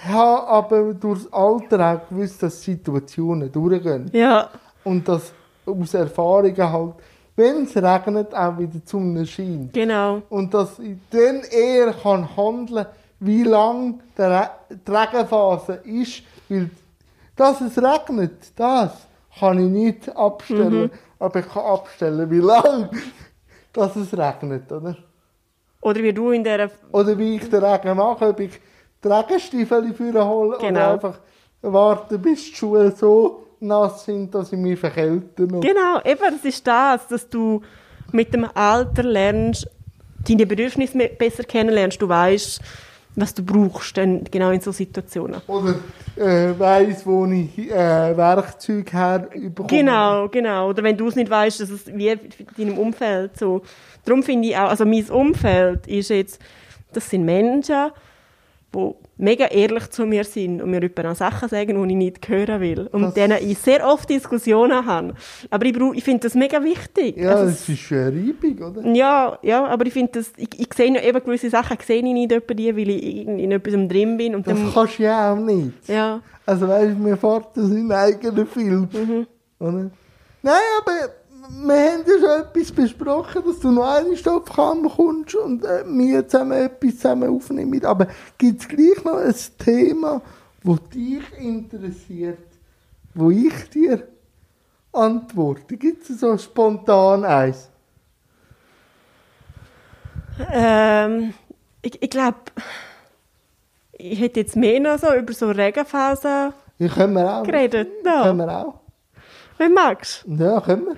[0.08, 4.10] habe aber durch das Alter auch gewusst, dass Situationen durchgehen.
[4.14, 4.50] Ja,
[4.84, 5.32] Und dass
[5.66, 6.94] aus Erfahrungen halt,
[7.36, 9.74] wenn es regnet, auch wieder die Sonne scheint.
[9.74, 10.22] genau.
[10.30, 12.94] Und dass ich dann eher kann handeln kann,
[13.26, 16.24] wie lang der die Regenphase ist.
[16.50, 16.70] Weil,
[17.36, 18.92] dass es regnet, das
[19.40, 20.92] kann ich nicht abstellen.
[21.20, 22.90] Aber ich kann abstellen, wie lang
[23.74, 24.72] dass es regnet.
[24.72, 24.96] Oder,
[25.82, 28.60] Oder wie du in dieser oder wie ich den Regen mache, ob ich
[29.04, 30.80] die Regenstiefel für hole Genau.
[30.80, 31.20] oder einfach
[31.62, 35.48] warten, bis die Schuhe so nass sind, dass ich mich verkälte.
[35.48, 37.62] Genau, eben, das ist das, dass du
[38.12, 39.68] mit dem Alter lernst,
[40.28, 42.02] deine Bedürfnisse besser kennenlernst.
[42.02, 42.62] Du weißt,
[43.16, 45.42] was du brauchst, dann genau in so Situationen.
[45.48, 45.76] Oder
[46.16, 49.68] äh, weiss, wo ich äh, Werkzeug herbekomme.
[49.68, 50.70] Genau, genau.
[50.70, 52.20] Oder wenn du es nicht weißt, dass es wie in
[52.58, 53.62] deinem Umfeld so.
[54.06, 56.42] Darum finde ich auch, also mein Umfeld ist jetzt,
[56.92, 57.92] das sind Menschen,
[58.76, 62.60] die mega ehrlich zu mir sind und mir auch Sachen sagen, die ich nicht hören
[62.62, 62.88] will.
[62.92, 65.14] Und mit denen ich sehr oft Diskussionen habe.
[65.50, 67.18] Aber ich, ich finde das mega wichtig.
[67.18, 68.88] Ja, Also das ist schon eine Reibung, oder?
[68.94, 72.04] Ja, ja, aber ich finde das, ich, ich sehe ja eben gewisse Sachen, sehe ich
[72.04, 75.04] nicht etwa die, weil ich in, in etwas drin bin und Das dann, kannst du
[75.04, 75.72] ja auch nicht.
[75.88, 78.90] ja, Also weißt du, mir fährt das in eigenen Film.
[78.92, 79.28] Mhm.
[79.60, 79.90] Oder?
[80.42, 81.10] Nein, aber
[81.50, 86.28] wir haben ja schon etwas besprochen, dass du noch eine Stoffkammer kommst und äh, wir
[86.28, 87.84] zusammen etwas zusammen aufnehmen.
[87.86, 90.22] Aber gibt es gleich noch ein Thema,
[90.64, 92.40] das dich interessiert,
[93.14, 94.08] wo ich dir
[94.92, 95.76] antworte?
[95.78, 97.70] Gibt es so spontan eins?
[100.52, 101.34] ähm,
[101.82, 102.38] ich, ich glaube,
[103.94, 107.44] ich hätte jetzt mehr noch so über so Regenphasen Ja, können wir auch.
[107.44, 107.90] geredet.
[108.06, 108.24] Ja.
[108.24, 108.80] Können wir auch.
[109.60, 110.96] Wie magst Ja, können wir.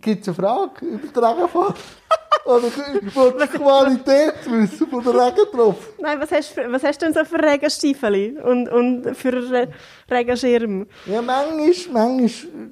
[0.00, 1.76] Gibt es eine Frage über die Regenfahrt?
[2.44, 5.94] Oder du die Qualität wissen von der Regentropfen?
[6.00, 9.68] Nein, was hast, was hast du denn so für Regenstiefel und, und für Re
[10.10, 10.86] Regenschirm?
[11.06, 12.18] Ja, manchmal, manchmal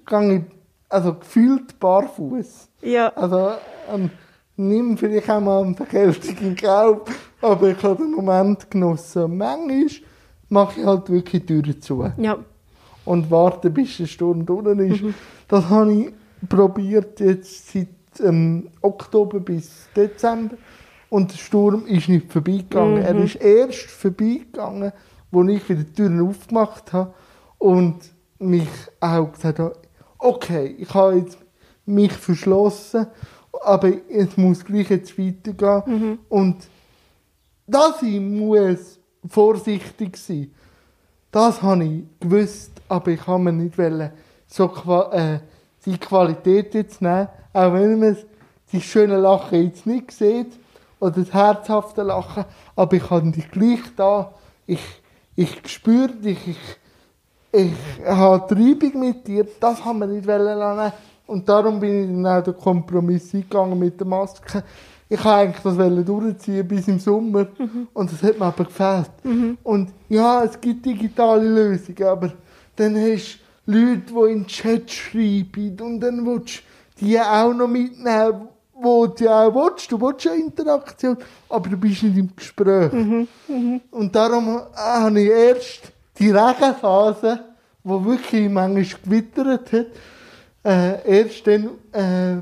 [0.06, 0.42] gehe ich
[0.90, 2.68] also gefühlt barfuß.
[2.82, 3.52] Ja, Also
[3.90, 4.10] ähm,
[4.56, 7.00] nimm vielleicht auch mal eine Verkältung in Kauf,
[7.40, 9.38] aber ich habe den Moment genossen.
[9.38, 9.86] Manchmal
[10.50, 12.38] mache ich halt wirklich die Türen zu ja,
[13.06, 15.02] und warte, bis der Sturm durch ist.
[15.48, 16.12] Das habe ich
[16.48, 17.88] probiert jetzt seit
[18.20, 20.56] ähm, Oktober bis Dezember
[21.10, 23.02] und der Sturm ist nicht vorbeigegangen.
[23.02, 24.92] Er ist erst vorbeigegangen,
[25.32, 27.14] als ich wieder die Türen aufgemacht habe
[27.58, 27.98] und
[28.38, 28.68] mich
[29.00, 29.76] auch gesagt habe,
[30.18, 31.38] okay, ich habe jetzt
[31.86, 33.06] mich verschlossen,
[33.64, 36.18] aber es muss gleich jetzt weitergehen.
[36.28, 36.68] Und
[37.66, 40.50] dass ich muss vorsichtig sein
[41.32, 44.12] das habe ich gewusst, aber ich habe mir nicht wollen,
[44.46, 44.66] so
[45.12, 45.40] äh,
[45.84, 48.16] die Qualität jetzt nehmen, auch wenn man
[48.72, 50.52] die schöne Lachen jetzt nicht sieht
[51.00, 52.44] oder das herzhafte Lachen,
[52.76, 54.32] aber ich habe dich gleich da.
[54.66, 54.80] Ich,
[55.34, 56.58] ich spüre dich, ich,
[57.52, 60.94] ich habe die Reibung mit dir, das haben wir nicht wollen lassen.
[61.26, 64.62] Und darum bin ich dann auch den Kompromiss eingegangen mit der Maske.
[65.08, 67.46] Ich wollte eigentlich das durchziehen bis im Sommer
[67.92, 69.10] und das hat mir aber gefällt.
[69.62, 72.32] Und ja, es gibt digitale Lösungen, aber
[72.76, 73.41] dann hast du
[73.72, 76.62] Leute, die in den Chat schreiben und dann willst
[76.98, 79.90] du die auch noch mitnehmen, wo du auch willst.
[79.90, 81.16] Du willst ja Interaktion,
[81.48, 82.92] aber du bist nicht im Gespräch.
[83.90, 87.40] Und darum habe ich erst die Regenphase,
[87.84, 89.86] die wirklich manchmal gewittert hat,
[90.64, 92.36] äh, erst dann äh,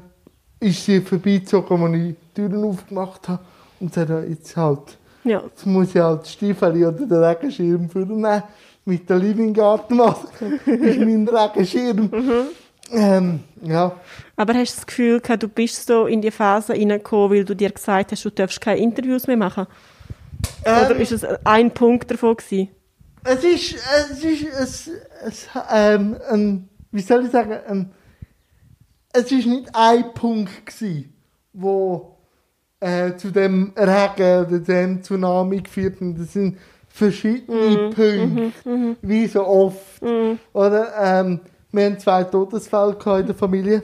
[0.60, 3.42] ist sie vorbeigezogen, als ich die Türen aufgemacht habe.
[3.80, 5.42] Und hat jetzt halt, Ja.
[5.44, 8.42] jetzt muss ich halt die Stiefel oder den Regenschirm vornehmen.
[8.84, 12.10] Mit der Living Garden Maske ist mein Regenschirm.
[12.92, 13.92] Ähm, ja.
[14.36, 17.54] Aber hast du das Gefühl gehabt, du bist so in die Phase reingekommen, weil du
[17.54, 19.66] dir gesagt hast, du darfst keine Interviews mehr machen?
[20.62, 22.68] Oder Ähm, ist es ein Punkt davon gewesen?
[23.22, 23.76] Es ist,
[24.10, 24.90] es ist, es,
[25.26, 27.92] es, ähm, ein, wie soll ich sagen, ein,
[29.12, 31.12] es ist nicht ein Punkt gewesen,
[31.52, 32.16] wo
[32.80, 36.18] äh, zu dem Regen oder dem Tsunami geführt hat.
[36.18, 36.58] Das sind
[36.88, 40.02] verschiedene Punkte, wie so oft.
[40.52, 41.40] Oder, ähm,
[41.72, 43.82] wir haben zwei Todesfälle in der Familie.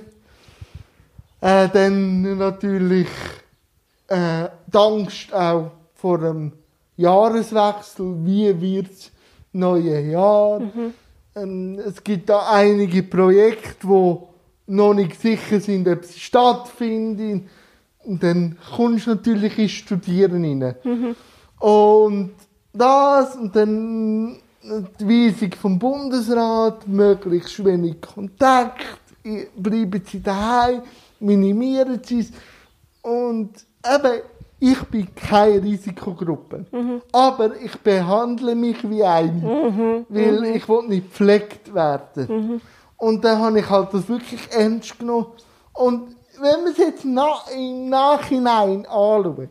[1.40, 3.09] Äh, dann natürlich
[4.09, 6.53] äh, die Angst auch vor dem
[6.97, 8.24] Jahreswechsel.
[8.24, 9.11] Wie wird das
[9.53, 10.61] neue Jahr?
[11.36, 14.28] Ähm, es gibt da einige Projekte, wo
[14.66, 17.49] noch nicht sicher sind, ob sie stattfinden.
[18.07, 20.74] Und dann kommst du natürlich ins Studieren rein.
[21.59, 22.32] Und
[22.72, 24.36] das und dann
[25.00, 28.84] die Weisung vom Bundesrat, möglichst wenig Kontakt,
[29.57, 30.82] bleiben sie daheim,
[31.20, 32.30] minimieren sie es.
[33.02, 33.50] Und
[33.84, 34.20] eben,
[34.59, 36.66] ich bin keine Risikogruppe.
[37.12, 42.61] Aber ich behandle mich wie eine, weil ich will nicht gepflegt werden.
[42.96, 45.26] Und dann habe ich halt das wirklich ernst genommen.
[45.72, 49.49] Und wenn man es jetzt na im Nachhinein anschaut,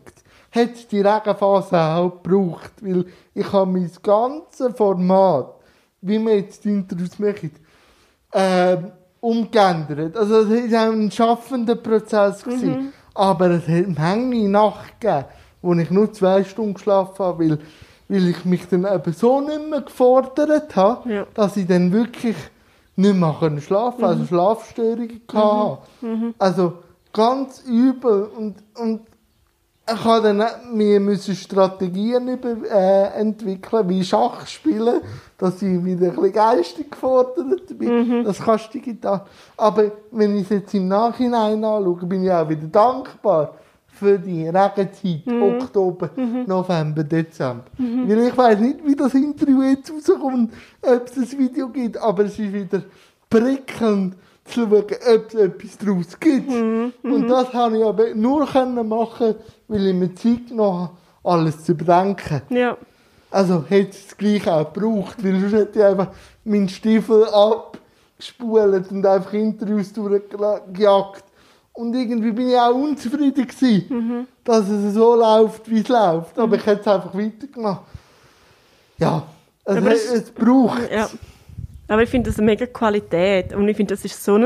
[0.52, 5.54] hat es die Regenphase auch gebraucht, weil ich habe mein ganzes Format,
[6.00, 7.50] wie wir jetzt die Interviews machen,
[8.32, 10.16] ähm, umgeändert.
[10.16, 12.42] Also es war ein schaffender Prozess.
[12.42, 12.92] Gewesen.
[13.14, 15.24] Aber es hat eine Nacht gegeben,
[15.62, 17.58] wo ich nur zwei Stunden geschlafen habe, weil,
[18.08, 21.26] weil ich mich dann eben so nicht mehr gefordert habe, Ja.
[21.34, 22.36] dass ich dann wirklich
[22.96, 25.78] nicht mehr können schlafen also Schlafstörungen hatte.
[26.38, 26.72] Also
[27.12, 28.28] ganz übel.
[28.36, 29.02] Und, und
[29.88, 35.00] ich habe dann wir müssen Strategien über, äh, entwickeln, wie Schach spielen,
[35.38, 38.24] dass ich wieder ein bisschen geistig gefordert bin.
[38.24, 39.26] Das kannst du digital.
[39.56, 43.54] Aber wenn ich es jetzt im Nachhinein anschaue, bin ich auch wieder dankbar
[43.98, 46.10] für die Regenzeit, Oktober,
[46.46, 47.64] November, Dezember.
[47.78, 52.24] Weil ich weiß nicht, wie das Interview jetzt rauskommt, ob es ein Video gibt, aber
[52.24, 52.82] es ist wieder
[53.30, 56.50] prickelnd zu schauen, ob es etwas daraus gibt.
[56.50, 59.34] Und das habe ich aber nur können machen,
[59.68, 60.92] weil ich mir Zeit genommen habe,
[61.24, 62.42] alles zu bedenken.
[62.50, 62.76] Ja.
[63.30, 66.08] Also hätte ich es gleich auch gebraucht, weil sonst hätte ich einfach
[66.44, 71.24] meinen Stiefel abgespult und einfach Interviews durchgejagt.
[71.76, 76.38] Und irgendwie bin ich auch unzufrieden gewesen, dass es so läuft, wie es läuft.
[76.38, 77.82] Aber ich hätte es einfach weitergemacht.
[78.98, 79.26] Ja,
[79.64, 81.08] es, Aber es- es braucht Ja.
[81.88, 83.52] Aber ich finde das eine mega Qualität.
[83.54, 84.44] Und ich finde, das ist so ein.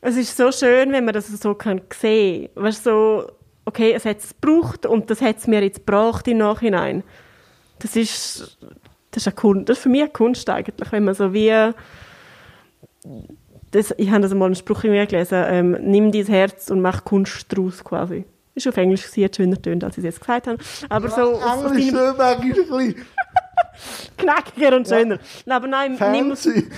[0.00, 2.64] Es ist so schön, wenn man das so kann sehen kann.
[2.64, 3.32] Weißt du, so,
[3.64, 7.02] okay, es hat es gebraucht und das hat es mir jetzt gebracht im Nachhinein.
[7.80, 8.56] Das ist.
[9.10, 11.72] Das ist, eine Kunst, das ist für mich eine Kunst eigentlich, wenn man so wie.
[13.70, 16.80] Das, ich habe das mal einen Spruch in mir gelesen, ähm, nimm dein Herz und
[16.80, 18.24] mach Kunst daraus quasi.
[18.54, 20.58] Ist auf Englisch hat schöner tönt, als ich es jetzt gesagt habe.
[20.88, 22.94] Aber so aus, aus Englisch deinem manchmal ein bisschen
[24.16, 24.98] knackiger und Ja.
[24.98, 25.18] schöner.
[25.48, 25.98] Aber nein, nimm,
[26.34, 26.68] fancy.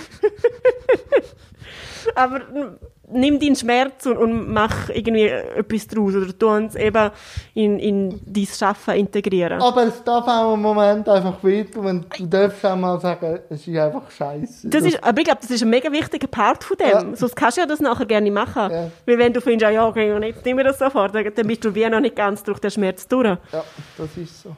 [2.15, 2.77] aber n-
[3.13, 7.11] nimm deinen Schmerz und, und mach irgendwie etwas daraus oder tu uns eben
[7.53, 9.61] in, in dein Schaffen integrieren.
[9.61, 13.67] Aber es darf auch im Moment einfach wehtun, wenn du darfst auch mal sagen, es
[13.67, 14.69] ist einfach scheiße.
[14.69, 16.87] Das ist, aber ich glaube, das ist ein mega wichtiger Part von dem.
[16.87, 17.15] Ja.
[17.15, 18.71] Sonst kannst du ja das nachher gerne machen.
[18.71, 18.91] Ja.
[19.05, 21.73] Weil wenn du findest, ja, okay, und jetzt nehmen wir das sofort, dann bist du
[21.75, 23.25] wie noch nicht ganz durch den Schmerz durch.
[23.27, 23.63] Ja,
[23.97, 24.55] das ist so.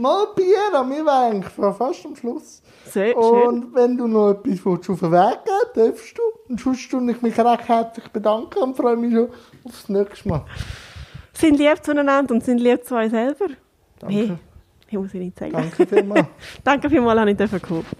[0.00, 2.62] Mal Bier, waren eigentlich schon fast am Schluss.
[2.86, 3.20] Sehr schön.
[3.20, 6.22] Und wenn du noch etwas willst, auf den Weg geben darfst du.
[6.48, 9.28] Und sonst tue ich mich recht herzlich bedanken und freue mich schon
[9.64, 10.46] aufs nächste Mal.
[11.34, 13.48] Sind lieb zueinander und sind lieb zu euch selber.
[13.98, 14.16] Danke.
[14.16, 14.38] Hey,
[14.88, 15.52] ich muss ich nicht sagen.
[15.52, 16.26] Danke vielmals.
[16.64, 17.96] Danke vielmals, dass ich kommen durfte.